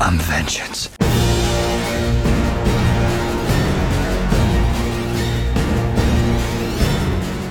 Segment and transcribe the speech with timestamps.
[0.00, 0.86] I'm vengeance.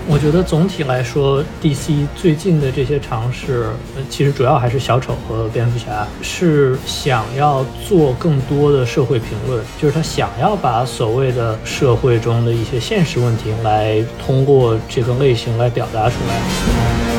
[0.10, 3.68] 我觉得总体来说，DC 最近的这些尝试，
[4.10, 17.17] 其实主要还是小丑和蝙蝠侠，是想要做更多的社会评论，就是他想要把所谓的社会中的一些现实问题，来通过这个类型来表达出来。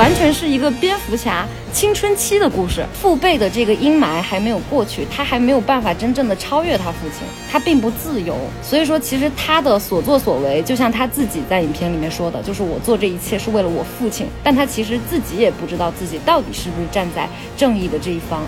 [0.00, 2.82] 完全是一个蝙蝠侠青春期的故事。
[2.94, 8.34] 父辈的这个阴霾还没有过去，他还没有办法真正的超越他父亲，他并不自由。
[8.62, 18.40] 所以说，其实他的所作所为，就像他自己在影片里面说的，就是我做这一切是为了我父亲，但他其实自己也不知道自己到底是不是站在正义的这一方。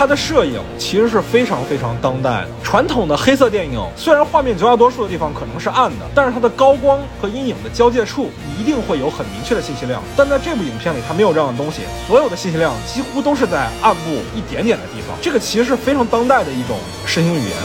[0.00, 2.48] 它的摄影其实是非常非常当代的。
[2.64, 10.02] 传统的黑色电影虽然画面绝大多数的地方可能是暗的，但是它的高光和阴影的交界处一定会有很明确的信息量。
[10.16, 15.14] 但在这部影片里，它没有这样的东西，所有的信息量几乎都是在暗部一点点的地方。
[15.20, 17.56] 这个其实是非常当代的一种视听语言。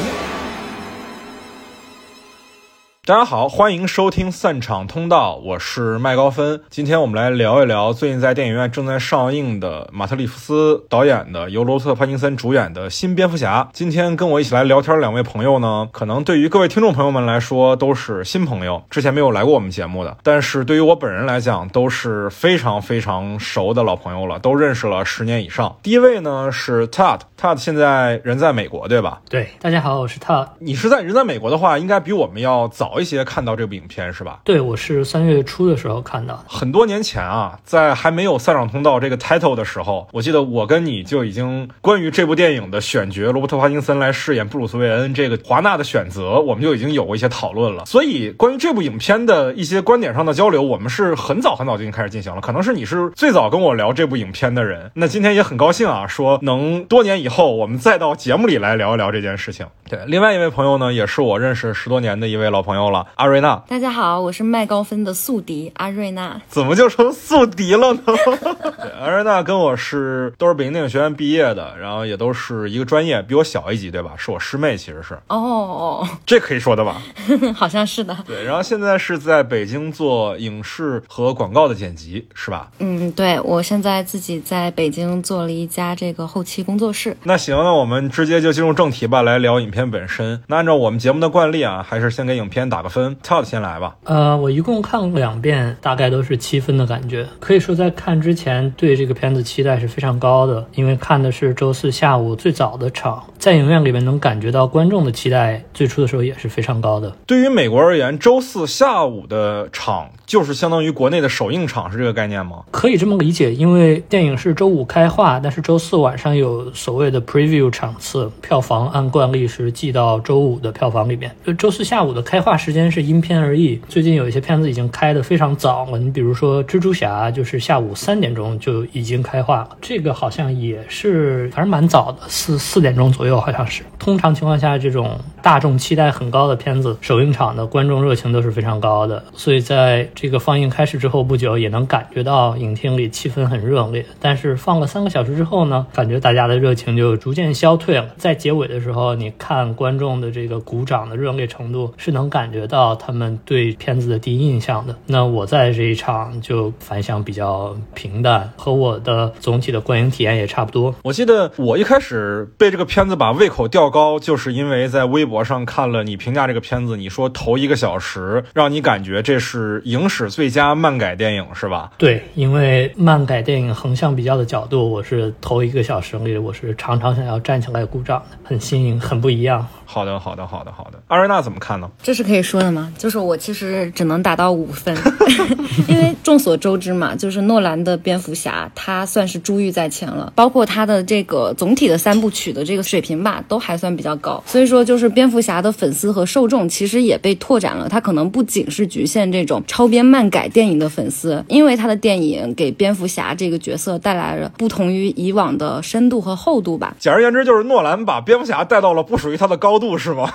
[3.08, 6.60] 大家好，欢迎收听散场通道，我是麦高芬。
[6.72, 13.70] 今天我们来聊一聊最近在电影院正在上映的马特·里夫斯导演的、由罗伯特·帕金森主演的新蝙蝠侠。
[13.72, 25.78] 今天跟我一起来聊天的两位朋友呢，可能对于各位听众朋友们来说都是新朋友，之前没有来过我们节目的，但是对于我本人来讲都是非常非常熟的老朋友了，都认识了十年以上。
[25.84, 29.22] 第一位呢是 Todd，Todd 现在人在美国，对吧？
[29.30, 30.48] 对，大家好，我是 Todd。
[30.58, 34.40] 你是在人在美国的话，应该比我们要早一些看到这部影片是吧？
[34.44, 36.46] 对，我是三月初的时候看到的。
[36.48, 47.86] 很多年前啊，在还没有《散场通道》这个 title 的时候，我记得我跟你就已经关于这部电影的选角，罗伯特·帕金森来饰演布鲁斯·韦恩这个华纳的选择，我们就已经有过一些讨论了。
[47.86, 52.42] 所以，关于这部影片的一些观点上的交流，我们是很早很早就已经开始进行了。
[52.42, 54.92] 可能是你是最早跟我聊这部影片的人。
[54.94, 59.66] 那今天也很高兴啊，说能多年以后我们再到节目里来聊一聊这件事情。
[59.90, 63.62] 对，另外一位朋友呢，也是我认识十多年的一位老朋友了，阿瑞娜。
[63.68, 66.42] 大家好，我是麦高芬的宿敌阿瑞娜。
[66.48, 68.02] 怎么就成宿敌了呢？
[68.06, 74.12] 对，阿瑞娜跟我是都是北京电影学院毕业的，然后也都是一个专业，比我小一级，对吧？
[74.18, 77.02] 是我师妹，其实是哦，这可以说的吧？
[77.56, 78.16] 好像是的。
[78.26, 82.70] 对，然后现在是在北京做影视和广告的剪辑，是吧？
[82.80, 87.16] 嗯，对，我现在自己在北京做了一家这个后期工作室。
[87.24, 90.42] 那行，那我们直接就进入正题吧，来聊影片本身。
[90.48, 93.16] 那按照我们节目的惯例啊，还是先给影片打个分。
[93.24, 93.96] Todd 先来吧。
[94.04, 97.26] 呃，我一共看过两遍，大概都是七分的感觉。
[97.40, 107.16] 可以说在看之前对这个片子期待是非常高的，因为看的是周四下午最早的场，在影院里面能感觉到观众的期待，最初的时候也是非常高的。
[107.26, 112.64] 对于美国而言，周四下午的场就是相当于国内的首映场，是这个概念吗？
[112.72, 121.36] 可以这么理解，因为电影是周五开画，但是周四晚上有所谓的 preview 场次，票房按惯例是记到周五的票房里面。
[121.46, 133.84] 就周四下午的开画时间是因片而异，最近有一些片子已经开得非常早了，你比如说蜘蛛侠，就是下午三点钟就已经开画了，这个好像也是反正蛮早的，四四点钟左右好像是。
[134.00, 144.04] 通常情况下，这种大众期待很高的片子，首映场的观众热情都是非常高的，所以在这个放映开始之后不久，也能感觉到影厅里气氛很热烈。
[144.20, 148.08] 但是放了三个小时之后呢，感觉大家的热情就逐渐消退了。
[148.18, 154.96] 在结尾的时候，你看观众的这个鼓掌的热烈程度，是能感觉到他们对片子的第一印象的。
[155.06, 160.96] 那我在这一场就反响比较平淡，和我的总体的观影体验也差不多。
[161.04, 171.92] 我记得我一开始被这个片子把胃口吊高，就是因为在微博上看了你评价这个片子，你说头一个小时让你感觉这是影史最佳漫改电影，是吧？
[171.98, 179.68] 对，因为漫改电影横向比较的角度，我是头一个小时里，我是常常想要站起来鼓掌的，很新颖，很不一样。
[179.86, 181.00] 好的，好的，好的，好的。
[181.08, 181.90] 阿瑞娜怎么看呢？
[182.02, 182.92] 这是可以说的吗？
[182.98, 184.96] 就是我其实只能打到五分，
[185.90, 194.42] 因为众所周知嘛，就是诺兰的蝙蝠侠，他算是珠玉在前了，包括他的这个总体的三部曲的这个水平吧，都还算比较高。
[194.46, 206.96] 所以说，就是蝙蝠侠的粉丝和受众其实也被拓展了，他可能不仅是局限这种超编漫改电影的粉丝，因为他的电影给蝙蝠侠这个角色带来了不同于以往的深度和厚度吧。
[207.00, 210.32] 简而言之，就是诺兰把蝙蝠侠带到了不属于他的高度，是吗？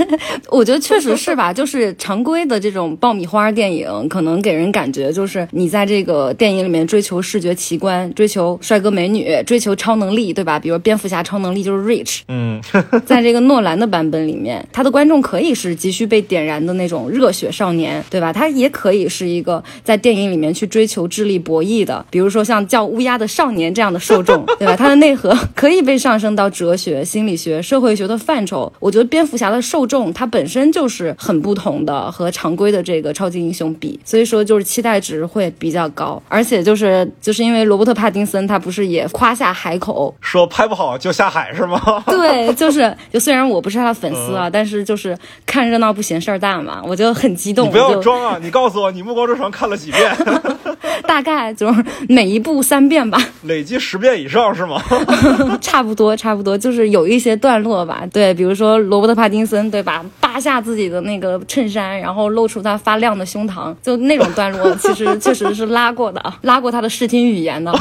[0.50, 10.58] 我觉得确实是吧，就是常规的这种爆米花电影，可能给人感觉就是你在这个电影里面追求视觉奇观，追求帅哥美女，追求超能力，对吧？
[10.58, 12.20] 比如蝙蝠侠超能力就是 reach，switch。
[12.28, 12.60] 嗯，
[13.04, 18.32] 在这个诺兰的版本里面，他的观众可以是急需被点燃的那种热血少年，对吧？
[18.32, 24.76] 他也可以是一个在电影里面去追求智力博弈的，比如说像叫乌鸦的少年这样的受众，对吧？
[24.76, 28.72] 他的内核可以被上升到哲学、心理学、社会学的范畴。
[28.80, 36.20] 我觉得蝙蝠侠的受众他本身就是很不同的，和常规的这个超级英雄比，所以说就是期待值会比较高。
[36.28, 42.02] 而且就是就是因为罗伯特·帕丁森他不是也夸下海口，说拍不好就下海是吗？
[42.06, 45.16] 对，就是就虽然我不是他的粉丝啊，但是就是
[45.46, 47.66] 看热闹不嫌事儿大嘛，我就很激动。
[47.68, 48.38] 你不要装啊！
[48.40, 50.16] 你告诉我，你《暮光之城》看了几遍？
[51.06, 54.80] 大概就是每一部三遍吧，累计十遍以上是吗？
[55.60, 58.04] 差不多差不多，就是有一些段落吧。
[58.12, 60.04] 对，比如说罗伯特·帕丁森，对吧？
[60.34, 67.72] 扒下自己的那个衬衫，然后露出他发亮的胸膛，就那种段落，其实确实是拉过的， 拉过他的视听语言的。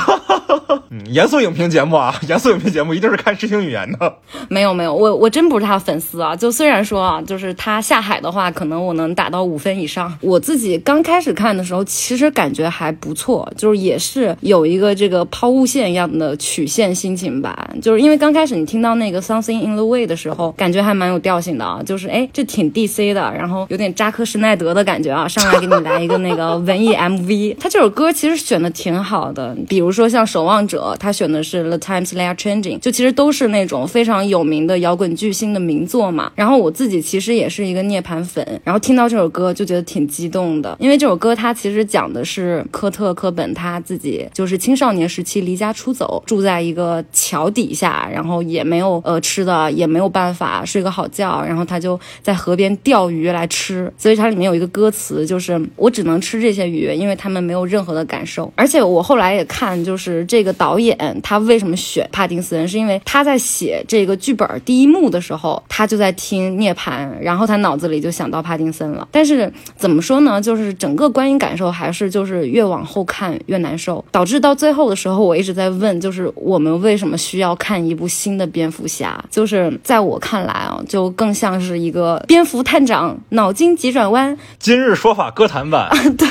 [0.91, 4.13] 嗯， 严肃影评节目啊， 严肃影评节目一定是看视听语言的。
[4.49, 6.35] 没有没有，我我真不是他粉丝啊。
[6.35, 10.15] 就虽然说啊，就是他下海的话，可能我能打到五分以上。
[10.21, 17.67] 我自己刚开始看的时候，其实感觉还不错，就是也是有一个这个抛物线一样的曲线心情吧。
[17.81, 27.55] 就是因为刚开始你听到那个 Something in the Way 的时候，感觉还蛮有调性的啊，就是哎这挺 DC 的，然后有点扎克施耐德的感觉啊，上来给你来一个那个 文艺 MV。
[27.59, 36.31] 他这首歌其实选的挺好的，比如说像《守望者》，他选的是 The Times They Are Changing，就其实都是那种非常有名的摇滚巨星的名作嘛。
[36.35, 53.91] 然后我自己其实也是一个涅槃粉，然后听到这首歌就觉得挺激动的，因为这首歌它其实讲的是科特·科本他自己就是青少年时期离家出走，住在一个桥底下，然后也没有呃吃的，也没有办法睡个好觉，然后他就在在河边钓鱼来吃。
[53.97, 58.51] 所以它里面有一个歌词就是我只能吃这些鱼，因为他们没有任何的感受。
[58.55, 69.07] 而且我后来也看，就是这个导演他为什么选帕丁森，是因为他在写这个剧本第一幕的时候，他就在听涅槃，然后他脑子里就想到帕丁森了。
[69.11, 79.23] 但是怎么说呢，就是整个观影感受还是就是越往后看越难受，导致到最后的时候，我一直在问，就是我们为什么需要看一部新的蝙蝠侠？
[79.29, 84.37] 就是在我看来啊，就更像是一个蝙蝠探长脑筋急转弯。
[84.59, 86.27] 今日说法歌坛版， 对，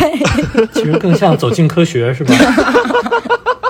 [0.72, 2.34] 其实更像走进科学，是吧？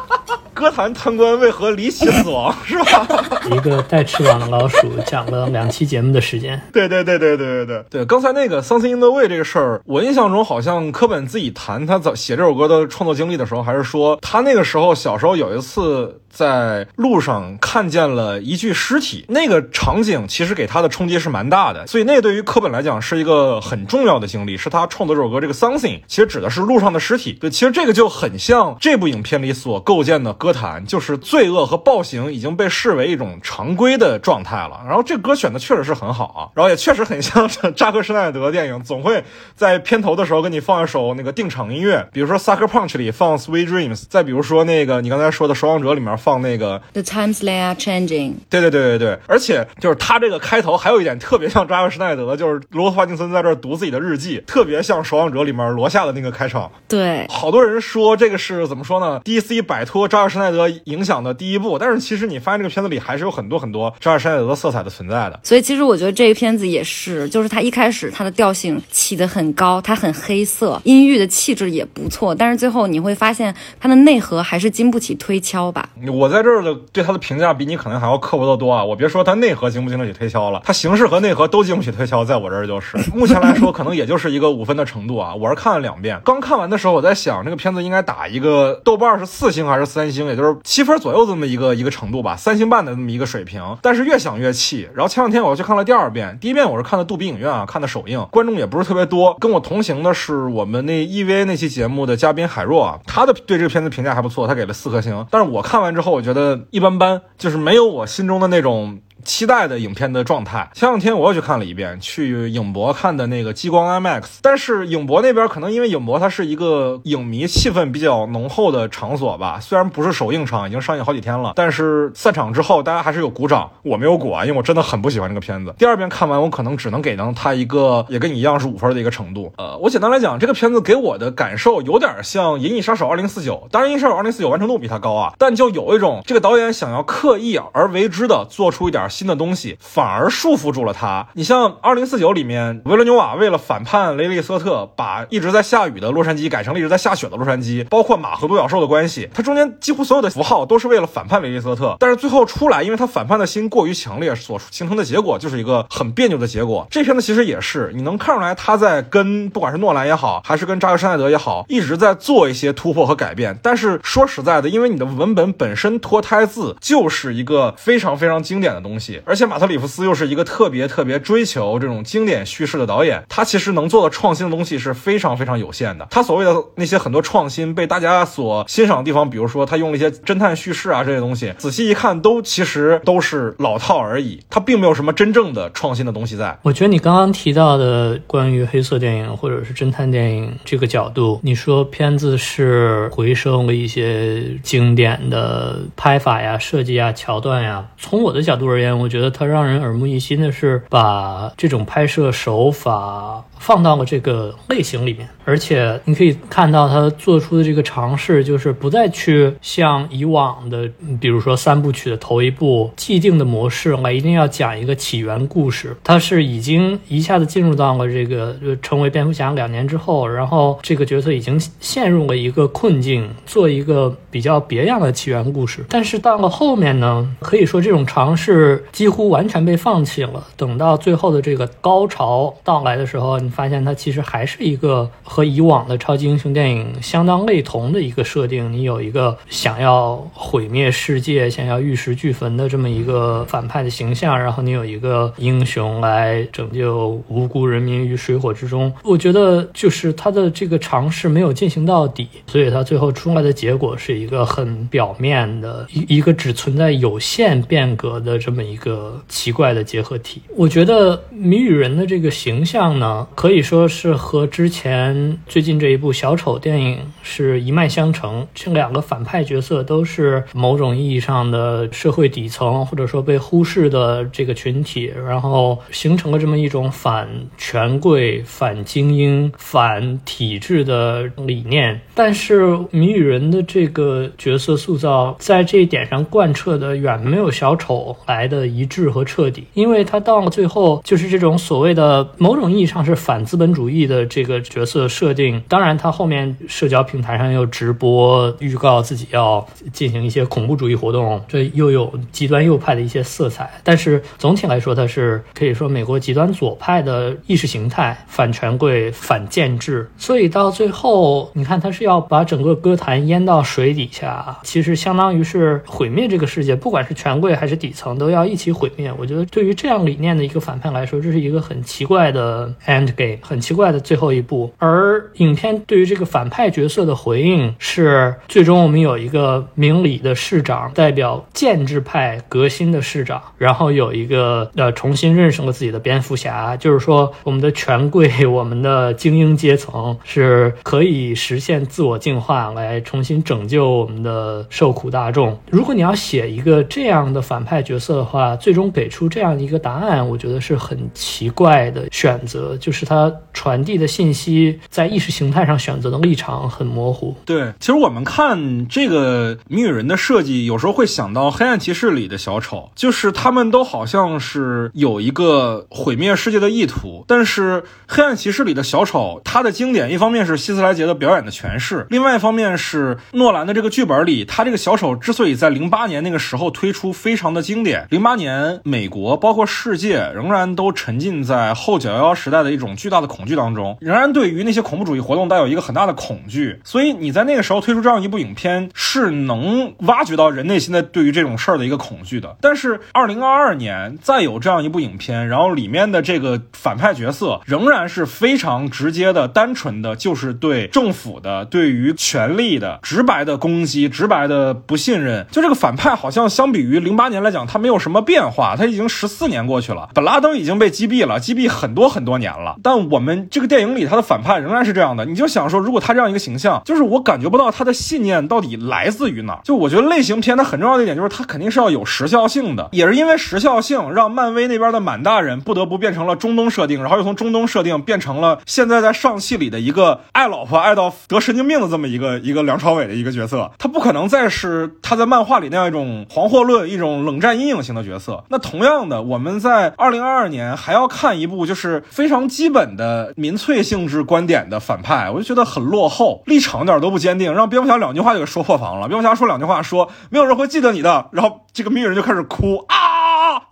[0.63, 3.05] 歌坛贪官为何离奇死亡 是吧？
[3.51, 6.63] 一个带翅膀的老鼠讲了两期节目的时间。
[6.73, 27.33] 对对对对对对对对，刚才那个《Something in the Way》这个事儿，我印象中好像科本自己谈他早写这首歌的创作经历的时候，还是说他那个时候小时候有一次在路上看见了一具尸体，那个场景其实给他的冲击是蛮大的，所以那对于科本来讲是一个很重要的经历，是他创作这首歌这个 Something 其实指的是路上的尸体。
[27.33, 34.81] 对，其实这个就很像这部影片里所构建的歌坛，就是罪恶和暴行已经被视为一种常规的状态了。
[34.87, 39.23] 然后这歌选的确实是很好啊，然后也确实很像扎克施耐德的电影，总会
[39.55, 48.35] 在片头的时候给你放一首那个定场音乐，比如说《Sucker Punch》里放《Sweet Dreams》，再比如说那个你刚才说的《守望者》里面放那个 The times they are changing。
[48.51, 56.71] 对对对对对，而且就是他这个开头还有一点特别像扎克施耐德，就是罗伯特·帕丁森在这儿读自己的日记，特别像《守望者》里面罗夏的那个开场。
[56.89, 65.41] 对，好多人说这个是怎么说呢？DC 摆脱扎克施耐德影响的第一部，但是其实你发现这个片子里还是有很多很多扎尔施耐德的色彩的存在的。
[65.43, 75.89] 所以其实我觉得这个片子也是，就是它一开始它的调性起得很高，它很黑色，阴郁的气质也不错，但是最后你会发现它的内核还是经不起推敲吧。
[76.13, 78.85] 我在这儿的对它的评价比你可能还要刻薄得多啊！
[78.85, 85.35] 我别说它内核经不经得起推敲了，它形式和内核都经不起推敲，在我这儿就是 目前来说，可能也就是一个五分的程度啊。
[85.35, 93.63] 我是看了两遍，刚看完的时候我在想，这个片子应该打一个豆瓣是四星还是三星，也就是七分左右这么一个一个程度吧，三星半的这么一个水平。
[93.83, 99.37] 但是越想越气，然后前两天我又去看了第二遍，第一遍我是看的杜比影院啊，看的首映，观众也不是特别多。
[99.41, 105.27] 跟我同行的是我们那 EVA 那期节目的嘉宾海若啊，他的对这个片子评价还不错，他给了四颗星。
[105.31, 109.01] 但是我看完之后，我觉得一般般，就是没有我心中的那种。
[109.25, 110.69] 期待的影片的状态。
[110.75, 114.39] 前两天我又去看了一遍，去影博看的那个激光 IMAX。
[114.43, 123.71] 但是影博那边可能因为影博它是一个影迷气氛比较浓厚的场所吧，虽然不是首映场，已经上映好几天了，但是散场之后大家还是有鼓掌。
[123.83, 125.75] 我没有鼓啊，因为我真的很不喜欢这个片子。
[125.79, 129.53] 第二遍看完，我可能只能给到它一个也跟你一样是五分的一个程度。
[129.57, 141.29] 呃，我简单来讲，这个片子给我的感受有点像《银翼杀手2049》，当然《银翼杀手2049》完成度比它高啊，但就有一种这个导演想要刻意而为之的做出一点新的东西，反而束缚住了他。
[141.35, 151.97] 你像《二零四九》里面，维伦纽瓦为了反叛雷利斯特，把一直在下雨的洛杉矶改成了一直在下雪的洛杉矶，包括马和独角兽的关系，它中间几乎所有的符号都是为了反叛雷利斯特。
[152.01, 156.87] 但是最后出来，因为他反叛的心过于强烈，所形成的结果就是一个很别扭的结果。
[156.91, 163.59] 这片子其实也是，你能看出来他在跟不管是诺兰也好，还是跟扎克施奈德也好，一直在做一些突破和改变。
[163.63, 176.07] 但是说实在的，因为你的文本本身脱胎自就是一个非常非常经典的东西，而且马特里夫斯又是一个特别特别追求这种经典叙事的导演，他其实能做的创新的东西是非常非常有限的。
[176.11, 186.59] 他所谓的那些很多创新被大家所欣赏的地方，比如说他用了一些侦探叙事啊这些东西，仔细一看都其实都是老套而已，他并没有什么真正的创新的东西在。
[186.63, 197.87] 我觉得你刚刚提到的关于黑色电影或者是侦探电影这个角度，你说片子是回收了一些经典的拍法呀、设计啊、桥段呀。
[197.99, 203.45] 从我的角度而言，我觉得它让人耳目一新的是把这种拍摄手法。
[203.63, 210.91] 放到了这个类型里面，而且你可以看到他做出的这个尝试，就是不再去像以往的，
[211.21, 215.97] 比如说三部曲的头一部既定的模式来，一定要讲一个起源故事。
[216.03, 225.85] 他是已经一下子进入到了这个就成为蝙蝠侠两年之后，然后这个角色已经陷入了一个困境，做一个比较别样的起源故事。
[225.89, 230.49] 但是到了后面呢，可以说这种尝试几乎完全被放弃了。
[230.57, 233.52] 等到最后的这个高潮到来的时候，你。
[233.53, 238.73] 发现它其实还是一个和以往的超级英雄电影相当类同的一个设定。
[238.73, 248.93] 你有一个想要毁灭世界、想要玉石俱焚的这么一个反派的形象，然后你有一个英雄来拯救无辜人民于水火之中。
[249.05, 260.41] 我觉得就是他的这个尝试没有进行到底，所以他最后出来的结果是一个很表面的一一个只存在有限变革的这么一个奇怪的结合体。
[260.57, 263.27] 我觉得谜语人的这个形象呢？
[263.43, 268.47] 可以说是和之前最近这一部小丑电影是一脉相承。
[268.55, 282.01] 这两个反派角色都是某种意义上的社会底层，或者说被忽视的这个群体，然后形成了这么一种反权贵、反精英、反体制的理念。
[282.15, 293.45] 但是谜语人的这个角色塑造在这一点上贯彻的远没有小丑来的一致和彻底，因为他到了最后就是这种所谓的某种意义上是反。
[293.53, 303.71] 资本主义的这个角色设定，当然他后面社交平台上又直播预告自己要进行一些恐怖主义活动，这又有极端右派的一些色彩。
[303.85, 310.11] 但是总体来说，它是可以说美国极端左派的意识形态，反权贵、反建制。
[310.17, 319.13] 所以到最后，你看他是要把整个歌坛淹到水底下，其实相当于是毁灭这个世界，不管是权贵还是底层，都要一起毁灭。
[319.19, 323.12] 我觉得对于这样理念的一个反派来说，这是一个很奇怪的 end。
[323.13, 345.59] 给很奇怪的最后一步，而影片对于这个反派角色的回应是，最终我们有一个明理的市长，代表建制派革新的市长，然后有一个呃重新认识了自己的蝙蝠侠，就是说我们的权贵、我们的精英阶层是可以实现自我进化，来重新拯救我们的受苦大众。
[345.71, 353.13] 如果你要写一个这样的反派角色的话，最终给出这样一个答案，我觉得是很奇怪的选择，就是他。
[353.13, 357.37] 他传递的信息在意识形态上选择的立场很模糊。
[357.45, 367.27] 对，其实我们看这个谜语人的设计，有时候会想到《黑暗骑士》里的小丑，就是他们都好像是有一个毁灭世界的意图。
[367.29, 378.07] 但是《黑暗骑士》里的小丑，他的经典一方面是希斯莱杰的表演的诠释，另外一方面是诺兰的这个剧本里，他这个小丑之所以在零八年那个时候推出，非常的经典。
[378.09, 382.92] 零八年美国包括世界仍然都沉浸在后九幺幺时代的一种。
[382.97, 392.57] 巨大的恐惧当中，仍然对于那些恐怖主义活动带有一个很大的恐惧，所以你在那个时候推出这样一部影片，是能挖掘到人内心的对于这种事儿的一个恐惧的。
[392.61, 405.47] 但是二零二二年再有这样一部影片，然后里面的这个反派角色仍然是非常直接的、单纯的，就是对政府的、对于权力的直白的攻击、直白的不信任。
[405.51, 408.77] 就这个反派好像相比于零八年来讲，他没有什么变化。
[408.77, 412.77] 他已经十四年过去了，本拉登已经被击毙了，击毙很多很多年了。
[412.83, 415.25] 但我们这个电影里他的反派仍然是这样的。
[415.25, 419.61] 你就想说，如果他这样一个形象，就是我感觉不到他的信念到底来自于哪。
[419.65, 433.71] 就我觉得类型片它很重要的一点就是它肯定是要有时效性的，也是因为时效性让漫威那边的满大人不得不变成了中东设定，然后又从中东设定变成了现在在上汽里的一个爱老婆爱到得神经病的这么一个一个梁朝伟的一个角色。
[433.79, 438.45] 他不可能再是他在漫画里那样一种黄祸论、一种冷战阴影型的角色。
[438.49, 449.07] 那同样的，我们在二零二二年还要看一部就是非常基本的民粹性质观点的反派，我就觉得很落后，立场点都不坚定，让蝙蝠侠两句话就给说破防了。
[449.07, 452.97] 蝙蝠侠说两句话，说没有人会记得你的，然后这个谜语人就开始哭啊，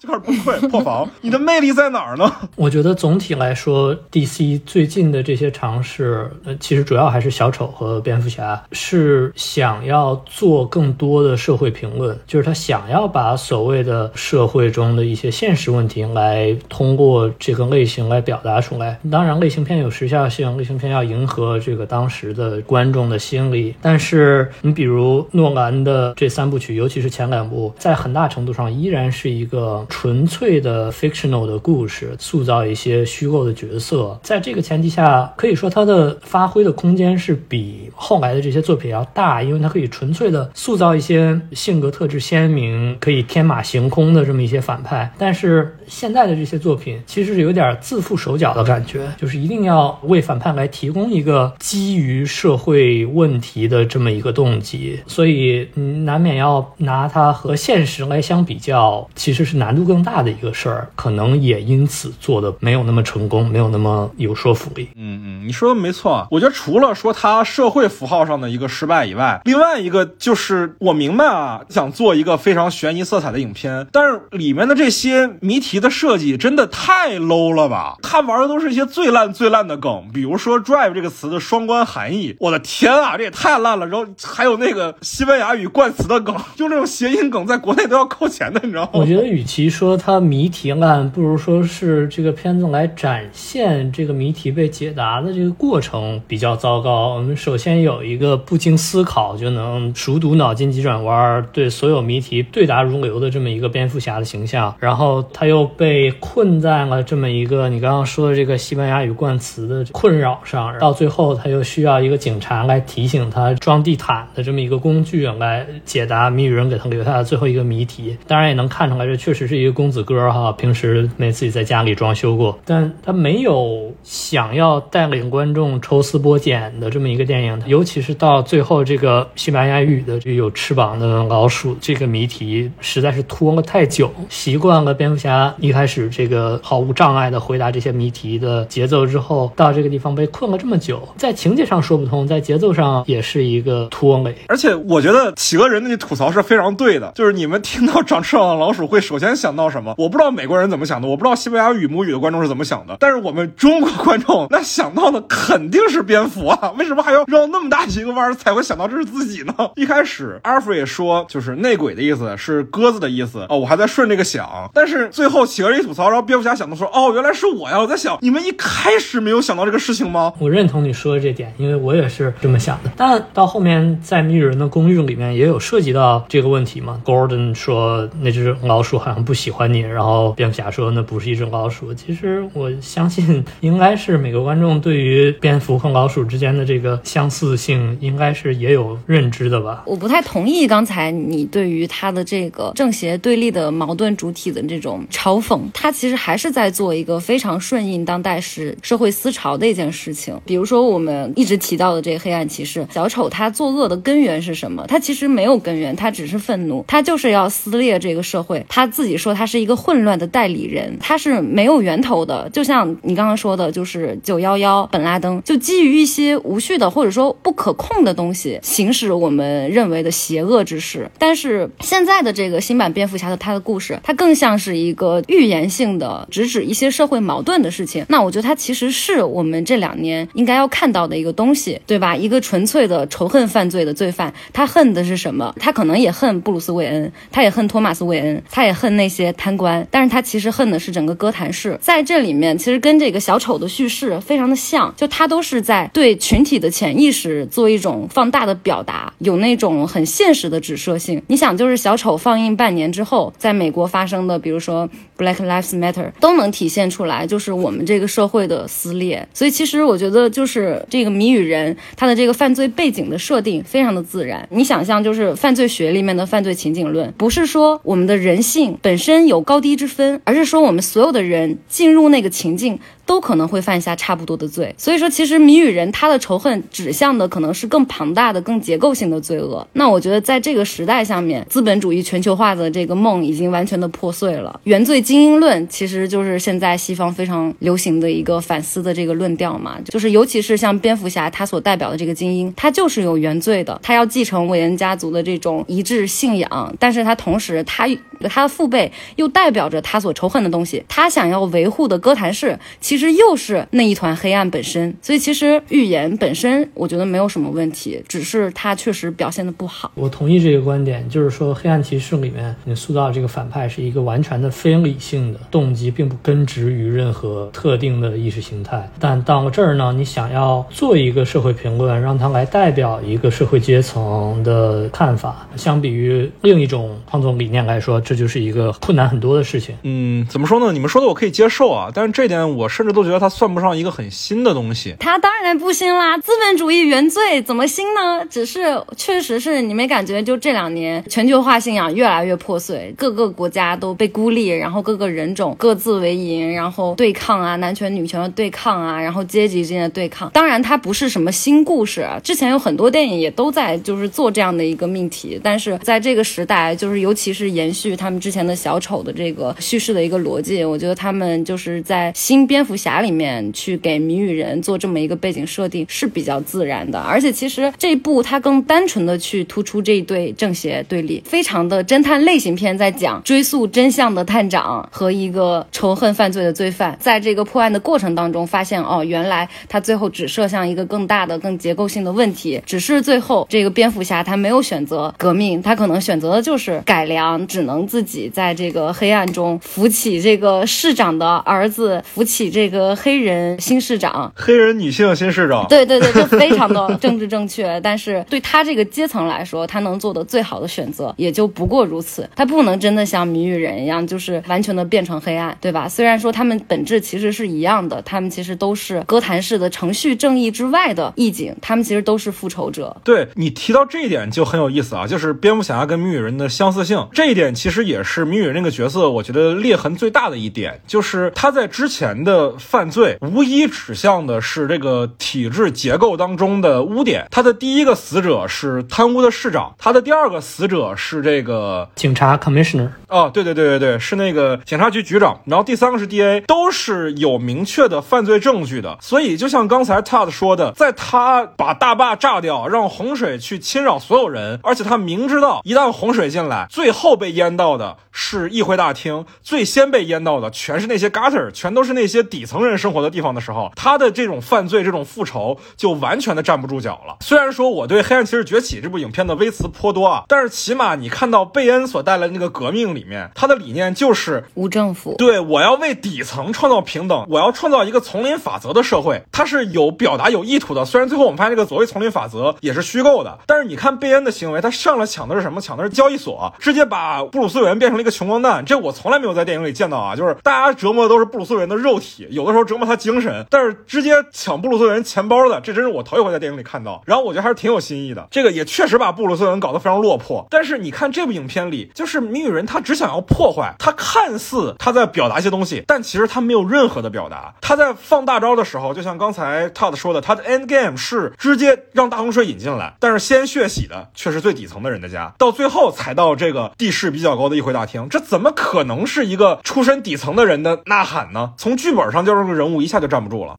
[0.00, 1.06] 就开始崩溃破防。
[1.20, 2.32] 你的魅力在哪儿呢？
[2.56, 18.98] 我觉得总体来说，DC 最近的这些尝试，呃，其实主要还是小丑和蝙蝠侠是想要做更多的社会评论，就是他想要把所谓的社会中的一些现实问题来通过这个类型来表达出来。
[19.10, 23.74] 当然，类型片有时效性，类型片要迎合这个当时的观众的心理。
[23.82, 34.18] 但是，你比如诺兰的这三部曲，尤其是前两部，在很大程度上依然是一个纯粹的 fictional 的故事，塑造一些虚构的角色。
[34.22, 45.12] 在这个前提下，可以说它的发挥的空间是比后来的这些作品要大，因为它可以纯粹的塑造一些性格特质鲜明、可以天马行空的这么一些反派。
[45.18, 64.88] 但是现在的这些作品其实是有点自缚手脚的感觉，就是一定要为反派来提供一个基于社会问题的这么一个动机，所以嗯，难免要拿它和现实来相比较，其实是难度更大的一个事儿，可能也因此做的没有那么成功，没有那么有说服力。
[64.96, 66.26] 嗯嗯，你说的没错。
[66.30, 77.96] 我觉得除了说他社会符号上的一个失败以外，另外一个就是我明白啊，想做一个非常悬疑色彩的影片，但是里面的这些谜题的设计真的太 low 了吧？
[78.02, 83.86] 他玩的都是一些最烂最烂的梗，比如说 drive 这个词的双关含义，我的天啊，这也太烂了。
[83.86, 88.90] 然后还有那个西班牙语冠词的梗，就那种谐音梗，在国内都要扣钱的，你知道吗？
[88.92, 97.14] 我觉得与其说它谜题烂，不如说是这个片子来展现这个谜题被解答的这个过程比较糟糕。
[97.14, 118.16] 我们首先有一个不经思考就能熟读脑筋急转弯，对所有谜题对答如流的这么一个蝙蝠侠的形象，然后他又被困在了这么一个你刚刚说的这个西班牙语冠词的困扰上，到最后他又需要一个警察来提醒他装地毯的这么一个工具来解答谜语人给他留下的最后一个谜题。
[118.26, 134.10] 当然也能看出来，这确实是一个公子哥哈，平时没自己在家里装修过，但他没有想要带领观众抽丝剥茧的这么一个电影，尤其是到最后这个西班牙语的这个有翅膀的老鼠这个谜题，实在是拖了太久。
[134.28, 144.34] 习惯了蝙蝠侠一开始这个毫无障碍的回答这些谜题的节奏之后，到这个地方被困了这么久，在情节上说不通，在节奏上也是一个拖累。
[144.48, 149.92] 而且我觉得企鹅人的吐槽是非常对的，就是你们听到长翅膀的老鼠会首先想想到什么？
[149.98, 156.72] 我不知道美国人怎么想的，我不知道西班牙语母语的观众是怎么想的，但是我们中国观众那想到的肯定是蝙蝠啊！
[156.78, 159.52] 为什么还要绕那么大一个弯才会想到这是自己呢？
[159.74, 167.80] 一开始阿尔弗也说就是内鬼的意思是鸽子的意思哦，我还在顺这个想，但是最后企鹅一吐槽，然后蝙蝠侠想到说哦，原来是我呀！
[167.80, 170.32] 我在想你们一开始没有想到这个事情吗？
[170.38, 172.90] 我认同你说的这点，因为我也是这么想的。
[172.96, 181.94] 但到后面在谜语人的公寓里面也有涉及到这个问题嘛？Gordon 说那只老鼠好像不喜欢你，然后蝙蝠侠说那不是一只老鼠。
[181.94, 189.84] 其实我相信应该是每个观众对于蝙蝠和老鼠之间的这个相似性应该是也有认知的吧。
[189.86, 200.38] 我不太同意刚才你对于他的这个正邪对立的矛盾主体的这种嘲讽，他其实还是在做一个非常顺应当代时社会思潮的一件事情。
[200.44, 204.84] 比如说我们一直提到的这个黑暗骑士小丑，他作恶的根源是什么？
[204.86, 208.64] 他其实没有根源，他只是愤怒，他就是要撕裂这个社会。
[208.68, 212.50] 他自己说他是一个混乱的代理人，他是没有源头的。
[212.52, 221.08] 就像你刚刚说的，就是九幺幺、本拉登，就基于一些无序的或者说不可控的东西，行使我们认为的邪恶之事。
[221.18, 228.04] 但是现在的这个新版蝙蝠侠的他的故事，它更像是一个预言性的，直指一些社会矛盾的事情。
[228.08, 232.16] 那我觉得它其实是我们这两年应该要看到的一个东西，对吧？
[232.16, 235.54] 一个纯粹的仇恨犯罪的罪犯，他恨的是什么？
[235.60, 241.76] 他可能也恨布鲁斯韦恩，他也恨托马斯韦恩，他也恨那一些贪官，但是他其实恨的是整个哥谭市。
[241.80, 251.20] 在这里面，其实跟这个小丑的叙事非常的像，就他都是在对群体的潜意识做一种放大的表达，有那种很现实的指涉性。
[251.26, 254.88] 你想，就是小丑放映半年之后，在美国发生的，比如说
[255.20, 259.28] Black Lives Matter 都能体现出来，就是我们这个社会的撕裂。
[259.34, 264.48] 所以其实我觉得，就是这个谜语人他的这个犯罪背景的设定非常的自然。
[264.50, 272.78] 你想象，就是犯罪学里面的犯罪情景论，不是说我们的人性本身有高低之分，而是说我们所有的人进入那个情境。
[273.10, 279.66] 都可能会犯下差不多的罪，所以说其实谜语人他的仇恨指向的可能是更庞大的、更结构性的罪恶。
[279.72, 284.60] 那我觉得在这个时代下面，资本主义全球化的这个梦已经完全的破碎了。
[284.62, 297.88] 原罪精英论其实就是现在西方非常流行的一个反思的这个论调嘛，就是尤其是像蝙蝠侠他所代表的这个精英，他就是有原罪的，他要继承韦恩家族的这种一致信仰，但是他同时他
[298.28, 302.99] 他的父辈又代表着他所仇恨的东西，他想要维护的哥谭市其实。
[303.00, 309.90] 其实又是那一团黑暗本身，所以其实预言本身我觉得没有什么问题，只是它确实表现的不好。
[309.94, 318.86] 我同意这个观点，就是说黑暗骑士里面你塑造这个反派是一个完全的非理性的动机，并不根植于任何特定的意识形态。
[318.98, 329.74] 但到了这儿呢，你想要做一个社会评论，让他来代表一个社会阶层的看法，相比于另一种创作理念来说，这就是一个困难很多的事情。
[329.84, 330.70] 嗯，怎么说呢？
[330.74, 332.89] 你们说的我可以接受啊，但是这点我甚至。
[332.92, 336.16] 都觉得它算不上一个很新的东西，它当然不新啦！
[336.18, 338.24] 资本主义原罪怎么新呢？
[338.28, 350.30] 只是确实是你没感觉，就这两年全球化信仰越来越破碎，各个国家都被孤立，然后各个人种各自为营，然后对抗啊，男权女权的对抗啊，然后阶级之间的对抗。
[350.30, 362.69] 当然，它不是什么新故事，之前有很多电影也都在就是做这样的一个命题，但是在这个时代，就是尤其是延续他们之前的小丑的这个叙事的一个逻辑，我觉得他们就是在新蝙蝠。
[362.70, 392.59] 蝠侠里面去给谜语人做这么一个背景设定是比较自然的，而且其实这一部它更单纯的去突出这一对正邪对立，非常的侦探类型片，在讲追溯真相的探长和一个仇恨犯罪的罪犯，在这个破案的过程当中发现哦，原来他最后只射向一个更大的、更结构性的问题，只是最后这个蝙蝠侠他没有选择革命，他可能选择的就是改良，只能自己在这个黑暗中扶起这个市长的儿子，扶起这。
[392.68, 397.80] 个黑人新市长，黑人女性新市长，对对对，这 非常的政治正确。
[397.80, 402.28] 但是对他这个阶层来说，他能做的最好的选择也就不过如此。
[402.34, 405.88] 他不能真的像谜语人一样，就是完全的变成黑暗，对吧？
[405.88, 412.96] 虽然说他们本质其实是一样的，他们其实都是哥谭市的程序正义之外的义警，他们其实都是复仇者。
[413.04, 422.49] 对你提到这一点就很有意思啊，就是蝙蝠侠跟谜语人的相似性，这一点其实也是谜语人那个角色，我觉得裂痕最大的一点，就是他在之前的。
[422.58, 427.26] 犯罪无一指向的是这个体制结构当中的污点。
[427.30, 432.88] 他的第一个死者是贪污的市长，他的第二个死者是这个警察 commissioner。
[433.10, 435.40] 哦，对对对对对，是那个警察局局长。
[435.44, 438.96] 然后第三个是 DA，都是有明确的犯罪证据的。
[439.00, 457.16] 所以就像刚才 Todd 说的，在他把大坝炸掉，让洪水去侵扰所有人，而且他明知道一旦洪水进来，最后被淹到的是议会大厅，最先被淹到的全是那些 gutter，全都是那些底层人生活的地方的时候，他的这种犯罪、这种复仇就完全的站不住脚了。
[457.20, 462.99] 虽然说我对《黑暗骑士崛起》这部影片的微词颇多啊，但是起码你看到贝恩所带来的那个革命里。
[463.00, 465.14] 里面，他的理念就是无政府。
[465.16, 469.22] 对我要为底层创造平等，我要创造一个丛林法则的社会。
[469.32, 470.84] 他是有表达有意图的。
[470.84, 475.60] 虽然最后我们发现这个所谓丛林法则也是虚构的，但是你看贝恩的行为，他上来抢的是什么？
[475.60, 478.64] 抢的是交易所，直接把布鲁斯韦恩变成了一个穷光蛋。
[478.64, 480.16] 这我从来没有在电影里见到啊！
[480.16, 487.02] 就是大家折磨的都是布鲁斯韦恩的肉体，有的时候折磨他精神，但是直接抢布鲁斯韦恩钱包的，这真是我头一回在电影里看到。
[487.06, 488.26] 然后我觉得还是挺有新意的。
[488.30, 490.46] 这个也确实把布鲁斯韦恩搞得非常落魄。
[490.50, 493.72] 但是你看这部影片里，就是谜语人他只想要破坏。
[493.78, 497.54] 他看似他在表达一些东西，但其实他没有任何的表达。
[497.60, 508.08] 他在放大招的时候，就像刚才 Todd 说的，他的 end game 是直接让大洪水引进来，但是先血洗的却是最底层的人的家，到最后才到这个地势比较高的议会大厅。
[508.10, 511.52] 这怎么可能是一个出身底层的人的呐喊呢？
[511.56, 513.54] 从剧本上就是个人物一下就站不住了。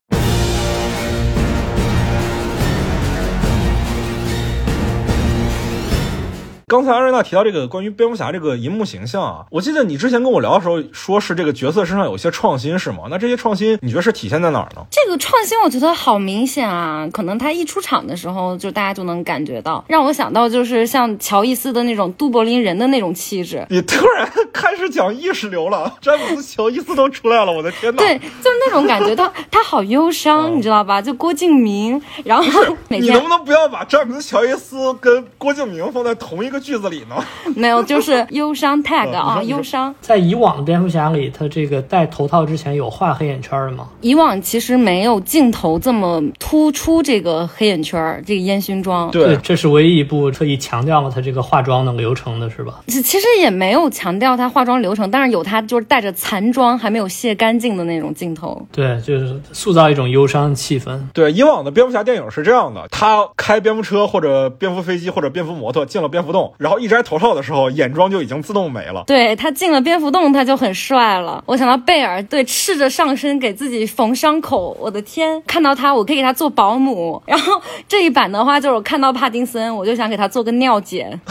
[6.72, 13.08] 刚才阿瑞娜提到这个关于蝙蝠侠这个银幕形象啊，我记得你之前跟我聊的时候说是这个角色身上有一些创新是吗？
[13.10, 14.82] 那这些创新你觉得是体现在哪儿呢？
[14.90, 23.68] 这个创新我觉得好明显啊，可能他一出场的时候就大家就能感觉到，让我想到就是像乔伊斯的那种杜柏林人的那种气质。
[23.70, 28.02] 你突然开始讲意识流了， 詹姆斯乔伊斯都出来了，我的天哪！
[28.02, 31.02] 对，就是那种感觉，他 他好忧伤，你知道吧？
[31.02, 36.61] 就郭敬明，然后你能不能不要把詹姆斯乔伊斯跟郭敬明放在同一个？
[36.62, 37.16] 句子里呢？
[37.56, 39.94] 没有，就是忧伤 tag 啊，忧伤。
[40.00, 43.90] 在以往蝙蝠侠里，他这个戴头套之前有画黑眼圈的吗？
[44.02, 49.12] 以往其实没有镜头这么突出这个黑眼圈，这个烟熏妆。
[49.12, 52.82] 对，这是唯一一部特意强调了他这个化妆的流程的，是吧？
[52.88, 58.66] 其实也没有强调他化妆流程，但是有他就是带着残妆还没有卸干净的那种镜头。
[58.72, 61.00] 对，就是塑造一种忧伤气氛。
[61.14, 69.04] 对，以往的蝙蝠侠电影是这样的，他开蝙蝠车或者蝙蝠飞机或者蝙蝠摩托进了蝙蝠洞，然后一摘头套的时候，眼妆就已经自动没了。
[69.08, 71.44] 对他进了蝙蝠洞，他就很帅了。
[71.46, 77.22] 我想到贝尔，对，赤着上身给自己缝伤口，我的天，看到他，我可以给他做保姆。
[77.26, 81.20] 然后这一版的话，就是我看到帕丁森，我就想给他做个尿检。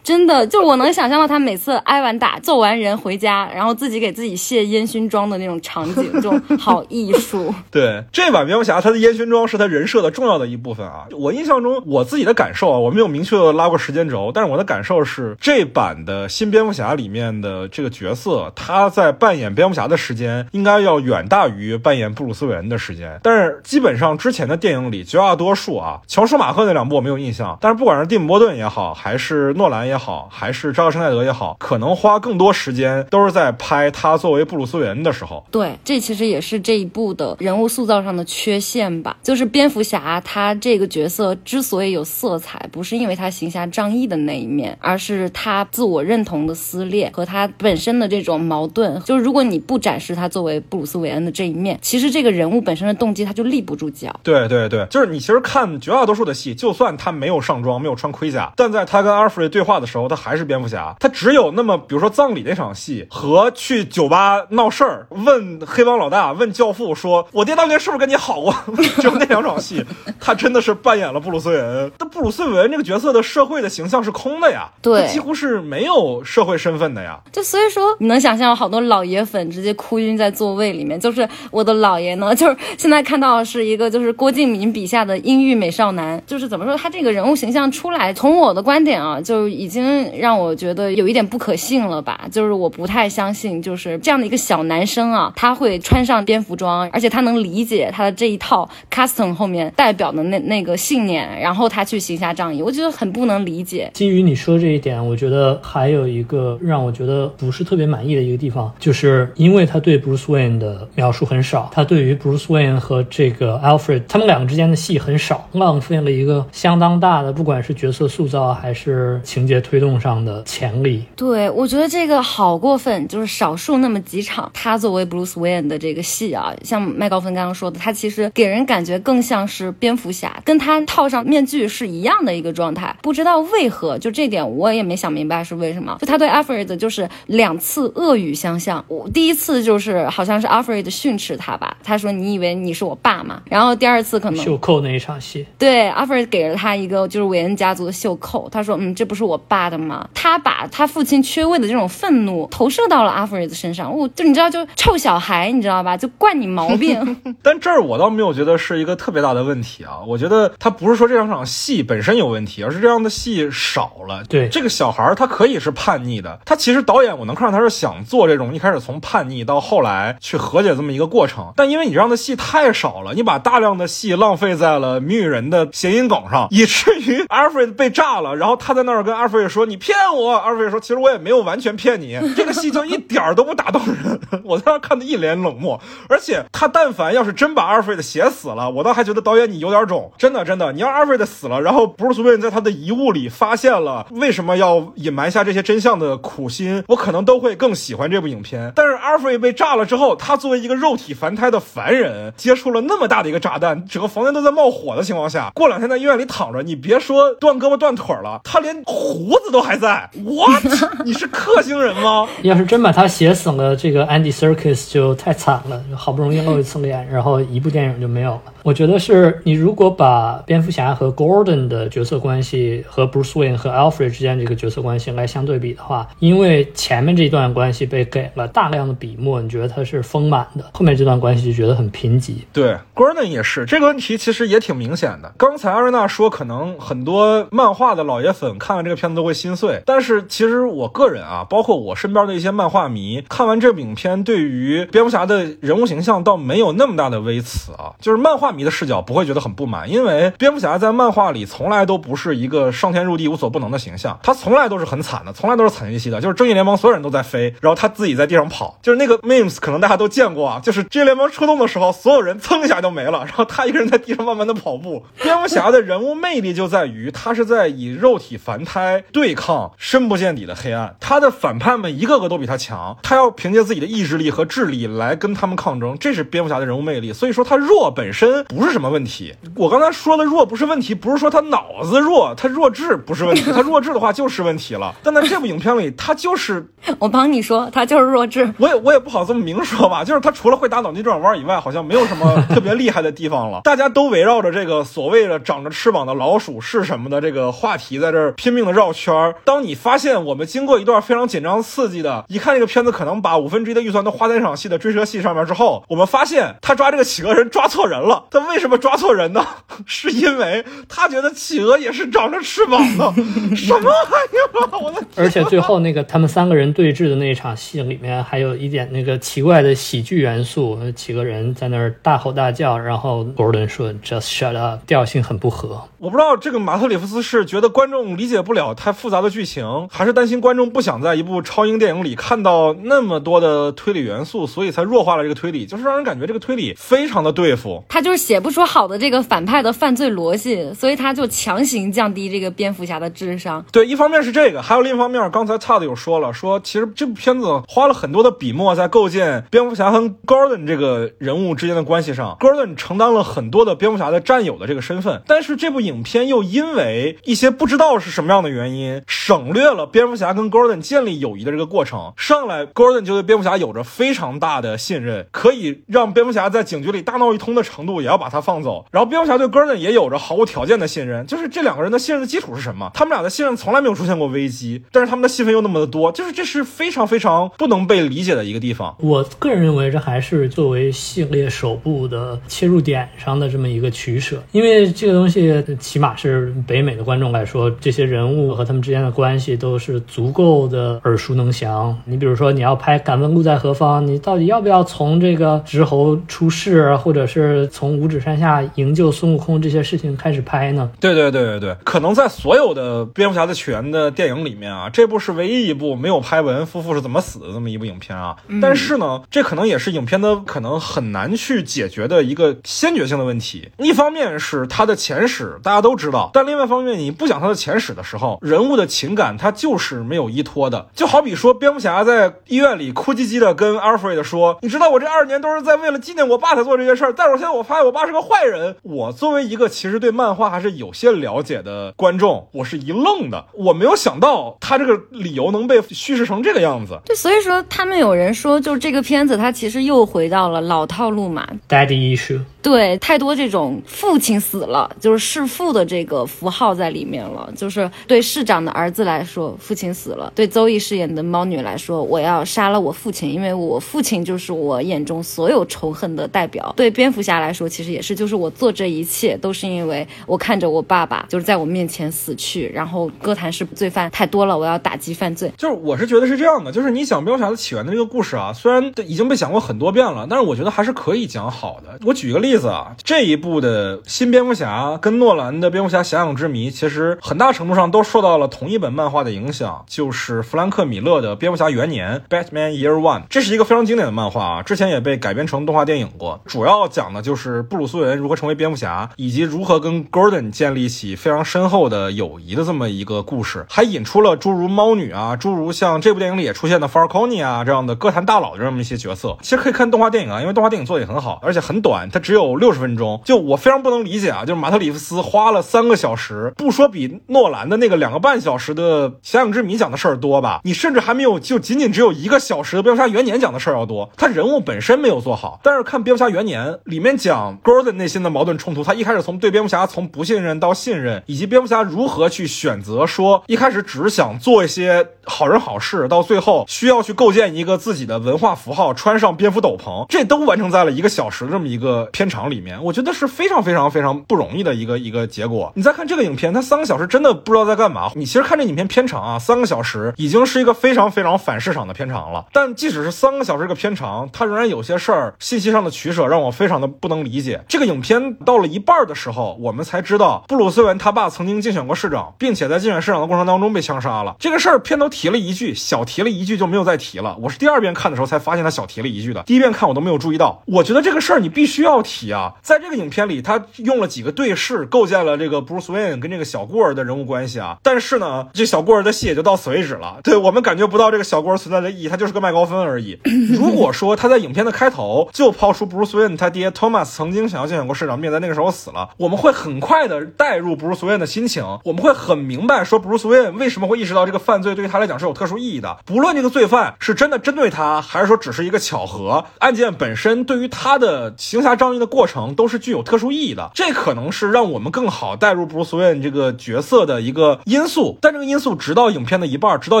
[0.02, 7.54] 真的，就是我能想象到他每次挨完打、揍完人回家，然后自己给自己卸烟熏妆的那种场景，这种好艺术。
[7.70, 11.06] 对，这版蝙蝠侠他的烟熏妆是他人设的重要的一部分啊。
[11.12, 23.20] 我印象中，我自己的感受啊，我没有明确的拉过时间轴，但是我的感受是，这版的新蝙蝠侠里面的这个角色，他在扮演蝙蝠侠的时间应该要远大于扮演布鲁斯韦恩的时间。
[23.22, 35.44] 但是基本上之前的电影里，绝大多数啊，乔舒马赫那两部我没有印象，但是不管是蒂姆波顿也好，还是诺兰也好，还是扎克施奈德也好，可能花更多时间都是在拍他作为布鲁斯韦恩的时候。
[35.50, 39.16] 对，这其实也是这一部的人物塑造上的缺陷吧。
[39.22, 49.00] 就是蝙蝠侠他这个角色之所以有色彩，不是因为他形侠仗义的那一面，而是他自我认同的撕裂和他本身的这种矛盾。
[49.04, 54.18] 就是如果你不展示他作为布鲁斯韦恩的这一面，其实这个人物本身的动机他就立不住脚。
[54.22, 60.96] 对对对，就是你其实看绝大多数的戏，就算他没有上妆，没有穿盔甲，但在他跟阿尔弗瑞对话的时候，他还是蝙蝠侠。
[60.98, 68.54] 他只有那么，比如说葬礼那场戏和去酒吧闹事儿，问黑帮老大，问教父说：“我爹当年是不是跟你好过？”
[69.00, 69.84] 只有那两场戏，
[70.18, 71.90] 他真的是扮演了布鲁斯韦恩。
[71.98, 77.18] 那布鲁斯韦恩这个角色的设社会的形象是空的呀，对，几乎是没有社会身份的呀。
[77.32, 92.20] 就所以说，你能想象好多老爷粉直接哭晕在座位里面，就是我的姥爷呢， 就是现在看到是一个就是郭敬明笔下的阴郁美少男，就是怎么说他这个人物形象出来，从我的观点啊，就已经让我觉得有一点不可信了吧？
[92.30, 103.90] 就是我不太相信，就是这样的一个小男生啊，他会穿上蝙蝠装，而且他能理解他的这一套 custom 后面代表的那那个信念，然后他去行侠仗义，我觉得很不能理解。
[103.94, 121.04] 基于你说这一点，我觉得还有一个让我觉得不是特别满意的一个地方，就是因为他对 Bruce Wayne 的描述很少，他对于 Bruce Wayne 和这个 Alfred 他们两个之间的戏很少，浪费了一个相当大的，不管是角色塑造还是情节推动上的潜力。
[121.16, 132.96] 对，我觉得这个好过分，就是少数那么几场他作为 Bruce Wayne 的这个戏啊，像麦高芬刚刚说的，他其实给人感觉更像是蝙蝠侠，跟他套上面具是一样的一个状态。
[133.02, 135.96] 不知道为何，就这点我也没想明白是为什么。
[136.00, 143.42] 就他对 Alfred 就是两次恶语相向，我第一次就是好像是 Alfred 训斥他吧，他说你以为你是我爸吗？
[143.46, 150.08] 然后第二次可能袖扣那一场戏，对 Alfred 给了他一个就是韦恩家族的袖扣，他说嗯这不是我爸的吗？
[150.14, 155.96] 他把他父亲缺位的这种愤怒投射到了阿弗瑞德身上，我就你知道就臭小孩，你知道吧？
[155.96, 157.16] 就惯你毛病。
[157.42, 164.24] 但这儿我倒没有觉得是一个特别大的问题啊，我觉得他不是说这两场戏本身有问题，而是这样的戏少了。
[164.28, 164.48] 对。
[164.48, 198.72] 这个小孩，他可以是叛逆的，他其实导演我能看出他是想做这种一开始从叛逆到后来去和解这么一个过程，但因为你这样的戏太少了，你把大量的戏浪费在了谜语人的谐音梗上，以至于 Alfred 被炸了，然后他在那儿跟 Alfred 说你骗我，，Alfred 说其实我也没有完全骗你，这个戏就一点儿都不打动人，我在那看的一脸冷漠，而且他但凡要是真把 Alfred 写死了，我倒还觉得导演你有点肿，真的真的，你要 Alfred 死了，然后布鲁斯韦恩在他的遗物里发现了为什么要隐瞒下这些真相的苦心，我可能都会更喜欢这部影片。
[198.76, 210.62] 但是阿尔弗瑞被炸了之后，他作为一个肉体凡胎的凡人，接触了那么大的一个炸弹，整个房间都在冒火的情况下，过两天在医院里躺着，你别说断胳膊断腿了，他连胡子都还在，what？
[211.04, 212.28] 你是克星人吗？
[212.42, 218.42] 要是真把他写死了，这个 Andy Circus 就太惨了，好不容易露一次脸，然后一部电影就没有了。
[218.62, 232.34] 我觉得是你如果把蝙蝠侠和 Gordon 的角色关系和 Bruce Wayne 和 Alfred 之间这个角色关系来相对比的话，因为前面这段关系被给了大量的笔墨，你觉得它是丰满的，后面这段关系就觉得很贫瘠。
[232.52, 235.32] 对，Gordon 也是这个问题，其实也挺明显的。
[235.38, 239.82] 刚才阿瑞娜说，可能很多漫画的老爷粉看完这个片子都会心碎。
[239.86, 247.94] 但是其实我个人啊，包括我身边的一些漫画迷，看完这部影片，对于蝙蝠侠的人物形象倒没有那么大的微词啊。
[248.00, 256.20] 就是漫画迷的视角不会觉得很不满，因为蝙蝠侠在漫画里从来都不是一个上天入地无所不能的形象，他从来都是很惨的，从来都是惨兮兮的。
[256.20, 258.76] 就是正义联盟所有人都在飞，然后他自己在地上跑。
[258.82, 265.04] 就是那个 memes 可能大家都见过啊，就是正义联盟出动的时候，所有人蹭一下就没了，然后他一个人在地上慢慢的跑步。
[265.22, 277.12] 蝙蝠侠的人物魅力就在于他是在以肉体凡胎对抗深不见底的黑暗，他的反派们一个个都比他强，他要凭借自己的意志力和智力来跟他们抗争，这是蝙蝠侠的人物魅力。
[277.12, 279.34] 所以说他弱本身不是什么问题。
[279.54, 284.94] 我刚才说的弱不是问题，不是说他脑子弱，他弱智不是问题， 他弱智的话就是问题了。
[285.02, 286.66] 但在这部影片里，他就是
[286.98, 288.52] 我帮你说，他就是弱智。
[288.58, 293.60] 我也我也不好这么明说吧，就是他除了会打脑筋急转弯以外，好像没有什么特别厉害的地方了。
[293.64, 299.34] 大家都围绕着这个所谓的长着翅膀的老鼠是什么的这个话题在这儿拼命的绕圈儿。
[299.44, 308.24] 当你发现我们经过一段非常紧张刺激的，一看这个片子可能把五分之一的预算都花在这场戏的追车戏上面之后，我们发现他抓这个企鹅人抓错人了。
[308.30, 309.46] 他为什么抓错人呢？
[309.86, 313.14] 是因为他觉得企鹅也是长着翅膀呢。
[313.56, 314.78] 什么玩意儿？
[314.82, 325.82] 我的而且最后那个他们三个人对峙的那一场戏里面，还有一点那个奇怪的喜剧元素，几个人在那儿大吼大叫，然后 Gordon 说 “Just shut up”，调性很不合。
[325.98, 337.84] 我不知道这个马特·里夫斯是觉得观众理解不了太复杂的剧情，还是担心观众不想在一部超英电影里看到那么多的推理元素，所以才弱化了这个推理，就是让人感觉这个推理非常的对付。
[337.88, 343.64] 他就是写不出好的这个反派的犯罪逻辑，所以他就强行降低这个个蝙蝠侠的智商。
[343.72, 362.12] 对，一方面是这个，还有另一方面，刚才 Todd 有说了，说其实这部片子花了很多的笔墨在构建蝙蝠侠和 Gordon 这个人物之间的关系上，Gordon 承担了很多的蝙蝠侠的战友的这个身份，但是这部影片又因为一些不知道是什么样的原因，省略了蝙蝠侠跟 Gordon 建立友谊的这个过程。
[362.16, 368.84] 上来 Gordon 就对蝙蝠侠有着非常大的信任，可以让蝙蝠侠在警局里大闹一通的程度，也要把他放走。
[368.90, 372.90] 然后蝙蝠侠对 Gordon 也有着毫无条件的信任，就是这两个人的信任基础是什么？
[372.94, 378.96] 他们俩的信任从来没有出现过危机，但是他们的戏份又那么的多，就是这是非常非常不能被理解的一个地方。
[379.00, 391.94] 我个人认为这还是作为系列首部的切入点上的这么一个取舍，因为这个东西起码是北美的观众来说，这些人物和他们之间的关系都是足够的耳熟能详。
[392.06, 400.90] 你比如说，你要拍《敢问路在何方》，你到底要不要从这个直猴出世，或者是从五指山下营救孙悟空这些事情开始拍呢？
[400.98, 408.36] 对对对对对，可能在所有的蝙蝠侠的起源的电影里面啊，这部是唯一一部没有拍文夫妇是怎么死的这么一部影片啊。
[408.60, 413.70] 但是呢，这可能也是影片的可能很难去解决的一个先决性的问题。
[413.78, 420.88] 一方面是他的前史大家都知道，但另外一方面你不讲他的前史的时候，人物的情感他就是没有依托的。
[420.94, 436.98] 就好比说蝙蝠侠在医院里哭唧唧的跟 Alfred 说：“你知道我这二十年都是在为了纪念我爸才做这些事儿，但是我现在我发现我爸是个坏人。”我作为一个其实对漫画还是有些了解的观众，我是一愣的，我没有想到他这个理由能被叙事成这个样子。
[437.04, 441.46] 对，所以说他们有人说，就是这个片子它其实又回到了老套路嘛。
[441.68, 442.40] Daddy issue。
[442.62, 447.52] 对，太多这种父亲死了，就是弑父的这个符号在里面了。
[447.56, 456.72] 就是对市长的儿子来说，父亲死了；对邹毅饰演的猫女来说，我要杀了我父亲，因为我父亲就是我眼中所有仇恨的代表。
[456.76, 465.52] 对蝙蝠侠来说，其实也是，就是我做这一切都是因为我看着我爸爸就是在我面前死去，然后哥谭市罪犯太多了，我要打击犯罪。
[465.56, 471.98] 就是我是觉得是这样的，就是你讲蝙蝠侠的起源的这个故事啊，虽然已经被讲过很多遍了，但是我觉得还是可以讲好的。
[472.06, 483.22] 我举个例子啊，这一部的新蝙蝠侠跟诺兰的蝙蝠侠：遐想之谜，其实很大程度上都受到了同一本漫画的影响，就是弗兰克·米勒的《蝙蝠侠元年》（Batman Year One）。
[483.28, 486.40] 这是一个非常经典的漫画啊，之前也被改编成动画电影过。
[486.46, 499.36] 主要讲的就是布鲁斯·韦恩如何成为蝙蝠侠，以及如何跟 Gordon 建立起非常深厚的的友谊的这么一个故事，还引出了诸如猫女啊，诸如像这部电影里也出现的 Farconi 啊这样的歌坛大佬的这么一些角色。
[499.42, 503.20] 其实可以看动画电影啊，因为动画电影做的也很好，而且很短，它只有六十分钟。
[503.26, 514.10] 就我非常不能理解啊，就是马特·里夫斯花了三个小时，不说比诺兰的那个两个半小时的《遐想之谜》讲的事儿多吧，你甚至还没有就仅仅只有一个小时的《蝙蝠侠元年》讲的事儿要多。
[514.16, 535.72] 他人物本身没有做好，但是看《蝙蝠侠元年》里面讲 Gordon 内心的矛盾冲突，他一开始从对蝙蝠侠从不信任到信任，以及蝙蝠家如何去选择说一开始只是想做一些好人好事，到最后需要去构建一个自己的文化符号，穿上蝙蝠斗篷，这都完成在了一个小时这么一个片长里面，我觉得是非常非常非常不容易的一个一个结果。
[535.74, 542.44] 你再看这个影片，它三个小时真的不知道在干嘛，你其实看这影片片长啊，三个小时已经是一个非常非常反市场的片长了。
[542.52, 547.62] 但即使是三个小时这个片长，它仍然有些事儿信息上的取舍让我非常的不能理解。
[547.68, 554.36] 这个影片到了一半的时候，我们才知道布鲁斯文他爸曾经竞选过市长，并且在竞选市长的过程当中被枪杀了。
[554.38, 557.36] 这个事儿片头提了一句，小提了一句就没有再提了。
[557.40, 560.62] 我是第二遍看的时候才发现他小提了一句的，第一遍看我都没有注意到。
[560.66, 567.78] 我觉得这个事儿你必须要提啊，在这个影片里，他用了几个对视构建了这个 Bruce Wayne 跟这个小孤儿的人物关系啊。
[567.82, 570.18] 但是呢，这小孤儿的戏也就到此为止了。
[570.24, 573.18] 对我们感觉不到这个小孤儿存在的意义，他就是个麦高芬而已。
[573.56, 581.51] 如果说他在影片的开头就抛出 Bruce Wayne 他爹 Thomas 曾经想要竞选过市长，并在那个时候死了，我们会很快的带入 Bruce Wayne 的心情，
[581.84, 585.98] 我们会很明白说 Bruce Wayne 为什么会意识到这个犯罪对于他来讲是有特殊意义的。
[586.06, 593.70] 不论这个罪犯是真的针对他，还是说只是一个巧合，案件本身对于他的行侠仗义的过程都是具有特殊意义的。
[593.74, 598.18] 这可能是让我们更好带入 Bruce Wayne 这个角色的一个因素。
[598.20, 600.00] 但这个因素直到影片的一半，直到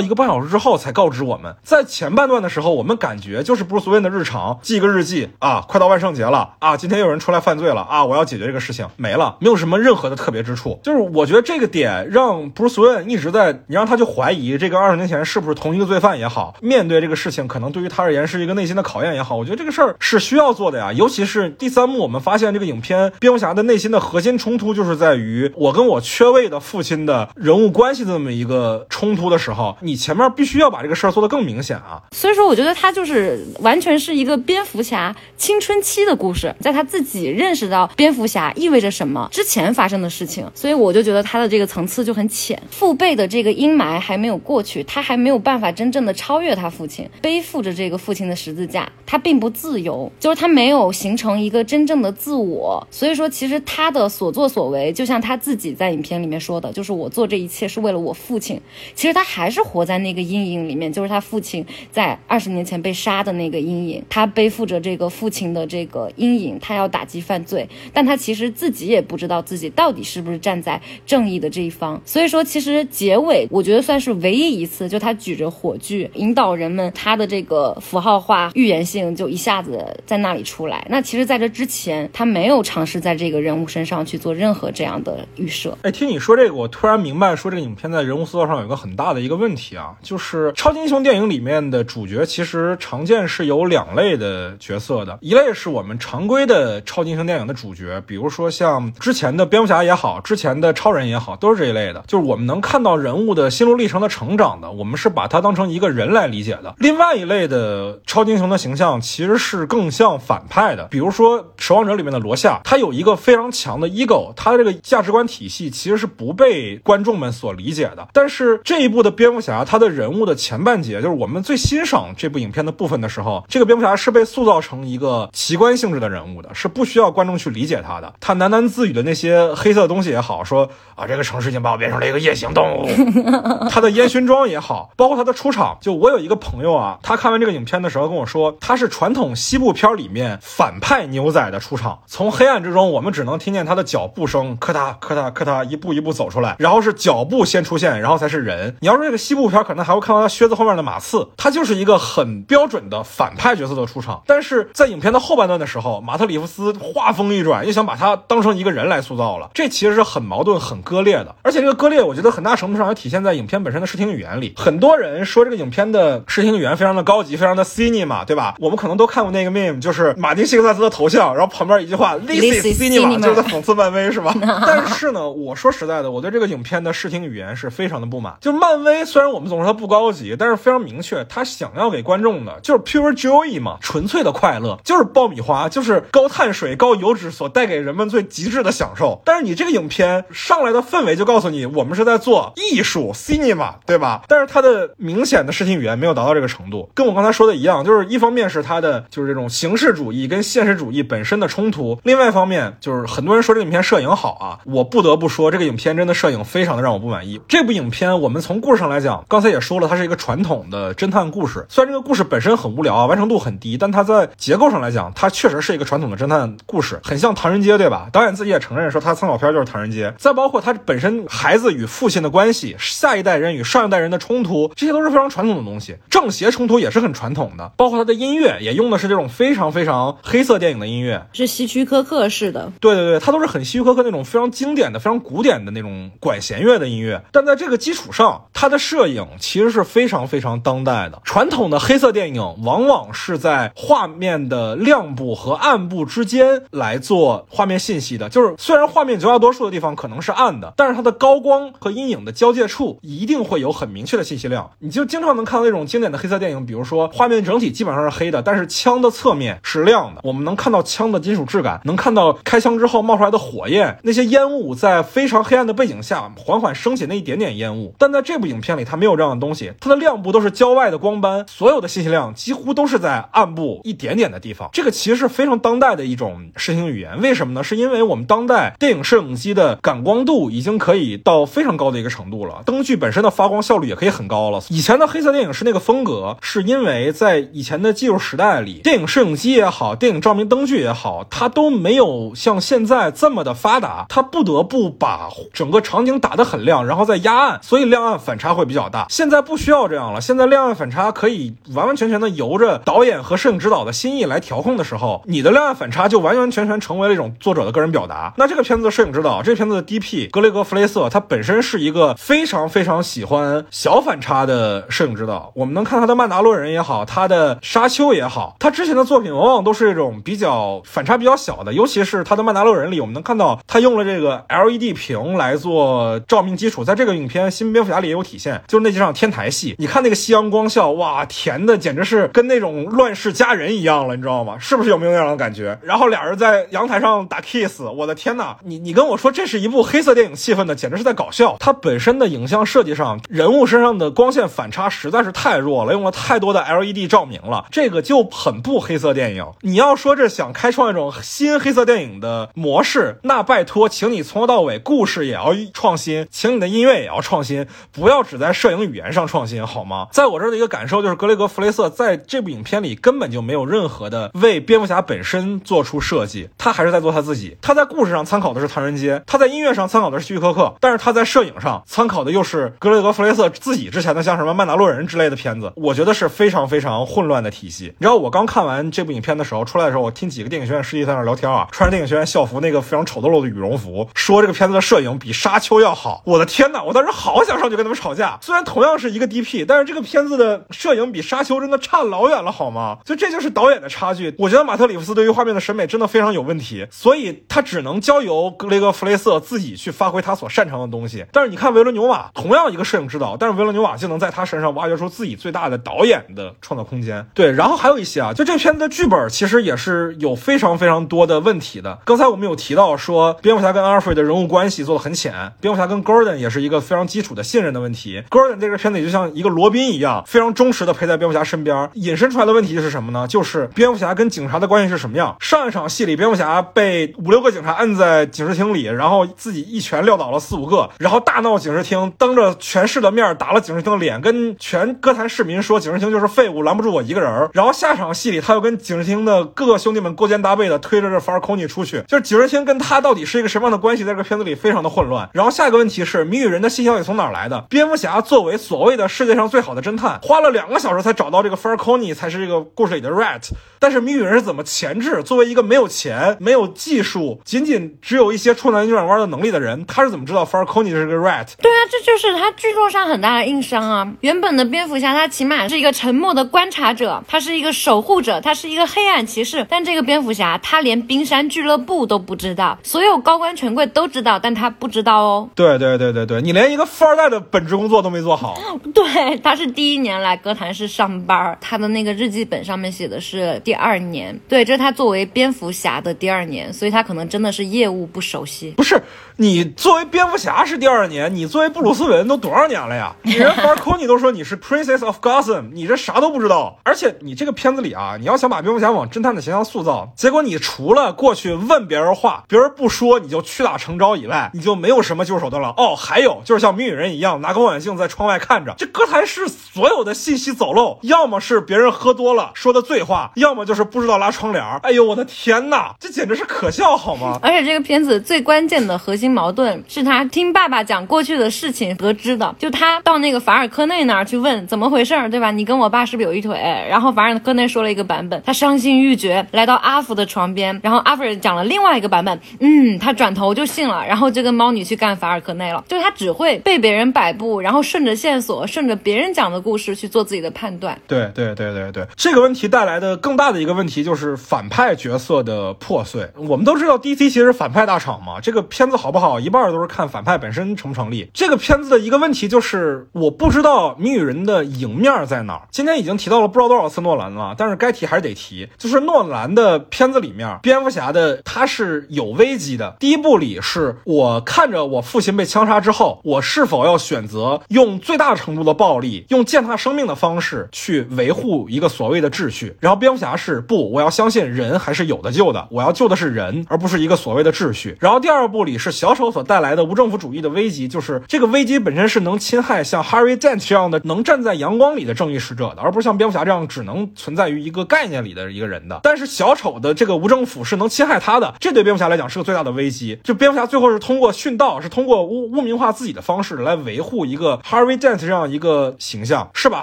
[0.00, 1.54] 一个半小时之后才告知我们。
[1.62, 10.78] 在前半段的时候，我们感觉就是 Bruce Wayne 的日常，记个日记啊，快到万圣节了啊，今天有人出来犯罪了啊，我要解决这个事情，没了，没有什么任何的特别之处。
[10.82, 20.92] 就是我觉得这个点让 Bruce Wayne 一直在，你让他去怀疑这个二十年前是不是同一个罪犯也好，面对这个事情可能对于他而言是一个内心的考验也好，我觉得这个事儿是需要做的呀。
[20.92, 32.02] 尤其是第三幕，我们发现这个影片蝙蝠侠的内心的核心冲突就是在于我跟我缺位的父亲的人物关系的这么一个冲突的时候，你前面必须要把这个事儿做得更明显啊。
[32.12, 58.60] 所以说，我觉得他就是完全是一个蝙蝠侠青春期的故事，在他自己认识到蝙蝠侠意味着什么之前发生的事情，所以我就觉得他他的这个层次就很浅，父辈的这个阴霾还没有过去，他还没有办法真正的超越他父亲，背负着这个父亲的十字架，他并不自由，就是他没有形成一个真正的自我，所以说其实他的所作所为，就像他自己在影片里面说的，就是我做这一切是为了我父亲，
[58.94, 80.84] 其实他还是活在那个阴影里面，就是他父亲在二十年前被杀的那个阴影，他背负着这个父亲的这个阴影，他要打击犯罪，但他其实自己也不知道自己到底是不是站在正正义的这一方，所以说其实结尾我觉得算是唯一一次，就他举着火炬引导人们，他的这个符号化预言性就一下子在那里出来。
[80.90, 85.78] 那其实在这之前，他没有尝试在这个人物身上去做任何这样的预设。
[85.82, 106.74] 哎，听你说这个，我突然明白，说这个影片在人物塑造上有一个很大的一个问题啊，就是超级英雄电影里面的主角其实常见是有两类的角色的，一类是我们常规的超级英雄电影的主角，比如说像之前的蝙蝠侠也好，之前的超人也也好，都是这一类的，就是我们能看到人物的心路历程的成长的，我们是把它当成一个人来理解的。
[106.78, 118.08] 另外一类的超级英雄的形象其实是更像反派的，比如说《守望者》里面的罗夏，他有一个非常强的 ego，他的这个价值观体系其实是不被观众们所理解的。
[118.12, 128.12] 但是这一部的蝙蝠侠，他的人物的前半节，就是我们最欣赏这部影片的部分的时候，这个蝙蝠侠是被塑造成一个奇观性质的人物的，是不需要观众去理解他的。
[128.20, 130.68] 他喃喃自语的那些黑色东西也好，说
[131.02, 132.88] 啊，这个城市已经把我变成了一个夜行动物。
[133.68, 148.76] 他的烟熏妆也好，包括他的出场，就我有一个朋友啊，他看完这个影片的时候跟我说，他是传统西部片里面反派牛仔的出场，从黑暗之中，我们只能听见他的脚步声，咔嗒咔嗒咔嗒，一步一步走出来，然后是脚步先出现，然后才是人。
[148.80, 154.22] 你要说这个西部片，可能还会看到他靴子后面的马刺，他就是一个很标准的反派角色的出场。
[154.26, 161.34] 但是在影片的后半段的时候，马特里夫斯话锋一转，又想把他当成一个人来塑造了，这其实是很矛盾、很割裂的。
[161.42, 164.54] 而且这个割裂，我觉得很大程度上也体现在影片本身的视听语言里。
[164.56, 168.54] 很多人说这个影片的视听语言非常的高级，非常的 cinema，对吧？
[168.58, 174.34] 我们可能都看过那个 meme，就是马丁·西克萨斯的头像，然后旁边一句话 “This is cinema”，就是在讽刺漫威，是吧？
[174.66, 178.34] 但是呢，我说实在的，我对这个影片的视听语言是非常的不满。
[178.40, 189.20] 就漫威虽然我们总说它不高级，但是非常明确，它想要给观众的就是 pure joy 嘛，纯粹的快乐，就是爆米花，就是高碳水、高油脂所带给人们最极致的享受。
[189.24, 194.22] 但是你这个影片上来的氛围就告诉你，我们是在做艺术 cinema，对吧？
[194.28, 207.40] 但是它的明显的视听语言没有达到这个程度，跟我刚才说的一样，就是一方面是它的就是这种形式主义跟现实主义本身的冲突，另外一方面就是很多人说这个影片摄影好啊，我不得不说这个影片真的摄影非常的让我不满意。
[207.48, 218.08] 这部影片我们从故事上来讲，刚才也说了，它是一个传统的侦探故事，虽然这个故事本身很无聊啊，完成度很低，但它在结构上来讲，它确实是一个传统的侦探故事，很像《唐人街》，对吧？
[218.12, 225.96] 导演自己也承认说他参考片就是《唐人街》，再包括他本身孩子与父亲的关系，下一代人与上一代人的冲突，这些都是非常传统的东西。
[226.08, 232.72] 正邪冲突也是很传统的，包括他的音乐也用的是这种非常非常黑色电影的音乐，是希区柯克式的。
[232.80, 241.20] 对对对，他都是很希区柯克那种非常经典的、非常古典的那种管弦乐的音乐，但在这个基础上，他的摄影其实是非常非常当代的。
[241.24, 254.70] 传统的黑色电影往往是在画面的亮部和暗部之间来做画面信息的，就是虽然画面绝大多数的地方可能是暗的，但是它的高光和阴影的交界处一定会有很明确的信息量。
[254.80, 267.94] 你就经常能看到那种经典的黑色电影，比如说画面整体基本上是黑的，但是枪的侧面是亮的，我们能看到枪的金属质感，能看到开枪之后冒出来的火焰，那些烟雾在非常黑暗的背景下缓缓升起那一点点烟雾。
[267.98, 274.68] 但在这部影片里，它没有这样的东西，它的亮部都是郊外的光斑，所有的信息量几乎都是在暗部一点点的地方。
[274.72, 277.20] 这个其实是非常当代的一种视听语言。
[277.20, 277.62] 为什么呢？
[277.62, 284.60] 是因为我们当代电影摄影机的感光度已经可以到非常高的一个程度了，灯具本身的发光效率也可以很高了。
[284.68, 299.06] 以前的黑色电影是那个风格，是因为在以前的技术时代里，电影摄影机也好，电影照明灯具也好，它都没有像现在这么的发达，它不得不把整个场景打得很亮，然后再压暗，所以亮暗反差会比较大。
[299.08, 308.32] 现在不需要这样了，现在亮暗反差可以完完全全的由着导演和摄影指导的心意来调控的时候，你的亮暗反差就完完全全成为了一种作者的个人表达。
[308.36, 315.52] 那这个片子的摄影指导，这片子的 DP 格雷格弗雷瑟，他本身是一个非常非常喜欢小反差的摄影指导。
[315.54, 334.56] 我们能看他的《曼达洛人》也好，他的《沙丘》也好，他之前的作品往往都是这种比较反差比较小的，尤其是他的《曼达洛人》里，我们能看到他用了这个 LED 屏来做照明基础，在这个影片《新蝙蝠侠》里也有体现，就是那几场天台戏，你看那个夕阳光效，哇，甜的简直是跟那种乱世佳人一样了，你知道吗？
[334.58, 335.78] 是不是有没有那样的感觉？
[335.82, 341.56] 然后俩人在阳台上打 kiss，我的天呐，你你跟我说这是一部黑色电电影气氛的，简直是在搞笑。
[341.58, 349.44] 它本身的影像设计上，人物身上的光线反差实在是太弱了，用了太多的 LED 照明了，这个就很不黑色电影。
[349.62, 360.06] 你要说这想开创一种新黑色电影的模式，那拜托，请你从头到尾故事也要创新，请你的音乐也要创新，不要只在摄影语言上创新，好吗？
[360.12, 367.56] 在我这儿的一个感受就是，格雷格·弗雷瑟在这部影片里根本就没有任何的为蝙蝠侠本身做出设计，他还是在做他自己。
[367.60, 377.86] 他在故事上参考的是《唐人街》，他在音乐上参考的是希区柯克，但是他在摄影上参考的又是格雷格·弗雷瑟自己之前的像什么《曼达洛人》之类的片子，我觉得是非常非常混乱的体系。
[377.98, 386.22] 你知道我刚看完这部影片的时候，出来的时候，我听几个电影学院师弟在那聊天啊，穿着电影学院校服，那个非常丑陋的羽绒服，说这个片子的摄影比《沙丘》要好。
[386.26, 386.82] 我的天哪！
[386.82, 388.38] 我当时好想上去跟他们吵架。
[388.42, 392.98] 虽然同样是一个 DP，但是这个片子的摄影比《沙丘》真的差老远了，好吗？
[393.04, 394.34] 就这就是导演的差距。
[394.38, 401.24] 我觉得马特里夫斯对于画面的审美真的非常有问题，所以他只能交由格雷格·弗雷瑟自己去发挥他所擅长的东西。
[401.30, 407.24] 但是你看维伦纽瓦，同样一个摄影指导，但是维伦纽瓦就能在他身上挖掘出自己最大的导演的创造空间。
[407.34, 412.00] 对，然后还有一些啊，就这片子的剧本其实也是有非常非常多的问题的。
[412.04, 418.24] 刚才我们有提到说，蝙蝠侠跟阿尔弗瑞的人物关系做的很浅，蝙蝠侠跟 Gordon 也是一个非常基础的信任的问题。
[418.28, 421.90] Gordon 这个片子也就像一个罗宾一样，非常忠实的陪在蝙蝠侠身边。
[421.94, 423.28] 引申出来的问题是什么呢？
[423.28, 425.36] 就是蝙蝠侠跟警察的关系是什么样？
[425.38, 437.50] 上一场戏里，蝙蝠侠被五六个警察摁在警视厅里，然后自己一拳撂倒了四五个，然后大闹警视厅，当着全市的面打了警视厅的脸，跟全歌坛市民说警视厅就是废物，拦不住我一个人。
[437.52, 445.28] 然后下场戏里，他又跟警视厅的各个兄弟们勾肩搭背的推着这法尔科尼出去，就是警视厅跟他到底是一个什么样的关系，在这个片子里非常的混乱。
[445.32, 447.66] 然后下一个问题是谜语人的信消息从哪来的？
[447.68, 453.50] 蝙蝠侠作为所谓的世界上最好的侦探，花了两个小时才找到这个法尔科尼才是这个故事里的 rat，
[453.82, 455.24] 但是谜语人是怎么前置？
[455.24, 461.48] 作为一个没有钱、没有技术、仅仅只有一些出南扭转弯的能力的人，他是怎么知道 f a r c o n i 是个 rat？
[461.60, 464.08] 对啊，这就是他剧作上很大的硬伤啊。
[464.20, 469.66] 原本的蝙蝠侠他起码是一个沉默的观察者，他是一个守护者，他是一个黑暗骑士。
[469.68, 475.50] 但这个蝙蝠侠他连冰山俱乐部都不知道，所有高官权贵都知道，但他不知道哦。
[475.56, 478.56] 对对对对对，你连一个富二代的本职工作都没做好。
[478.94, 484.38] 对，他是第一年来哥谭市上班，他的那个日记本上面写的是第二年。
[484.46, 488.72] 对，这是他作为蝙蝠侠的第二年，所以他可能真的是业务不熟悉。
[488.72, 489.02] 不是
[489.38, 493.16] 你作为蝙蝠侠是第二年，你作为布鲁斯韦恩都多少年了呀？
[493.24, 496.78] 你人法科尼都说你是 Princess of Gotham，你这啥都不知道。
[496.84, 505.72] 而且你这个片子里啊，你要想把蝙蝠侠往侦探的形象塑造，结果你除了过去问别人话，别人不说你就屈打成招以外，你就没有什么救手段了。
[505.78, 514.64] 哦，还有就是像谜语人一样拿个望远镜在窗外看着，这哥谭市所有的信息走漏，要么是别人喝多了说的醉话，要么就是不知道拉窗帘。
[514.82, 517.38] 哎呦我的天哪，这简直是可笑好吗？
[517.42, 525.50] 而且这个片子最关键的核心矛盾是他听爸爸讲过去的事情得知的，就他到那个法尔科内那儿去问怎么回事儿，对吧？
[525.50, 526.56] 你跟我爸是不是有一腿？
[526.88, 535.72] 然后法尔科内说了一个版本，他伤心欲绝，来到阿福的床边，然后阿福讲了另外一个版本，嗯，他转头就信了，然后就跟猫女去干法尔科内了。
[535.72, 541.00] 了，就是他只会被别人摆布，然后顺着线索，顺着别人讲的故事去做自己的判断。
[541.06, 546.30] 对对对对对，这个问题带来的更大的一个问题就是反派角色的破碎。
[546.36, 551.30] 我们都知道 DC 其实反派大厂嘛，这个片子好不好，一半都是看反派本身成不成立。
[551.32, 555.68] 这个片子的一个问题就是，我不知道谜语人的赢面在哪儿。
[555.70, 562.96] 今天已经提到了不知道多少次诺兰了，但是该提还是得提，就是诺兰的片子里面，蝙蝠侠的他是有危机的。
[562.98, 572.76] 第一部里是我看着我父亲被枪杀之后，我是否要选择用最大程度的暴力，用践踏生命的方式去维护一个所谓的秩序？
[572.80, 577.96] 然后蝙蝠侠是不，我要相信人还是有的救的，我要救的是人，而不是一个所谓的秩序。
[577.98, 589.00] 然后第二部里是小丑所带来的无政府主义的危机，就是这个危机本身是能侵害像 Harry Dent 这样的能站在阳光里的正义使者的，而不是像蝙蝠侠这样只能存在于一个概念里的一个人的。
[589.02, 593.18] 但是小丑的这个无政府是能侵害他的，这对蝙蝠侠来讲是个最大的危机。
[593.24, 599.82] 就蝙蝠侠最后是通过殉道，是通过污污名化自己的方式来维护一个 Harvey Dent 这样一个形象，是把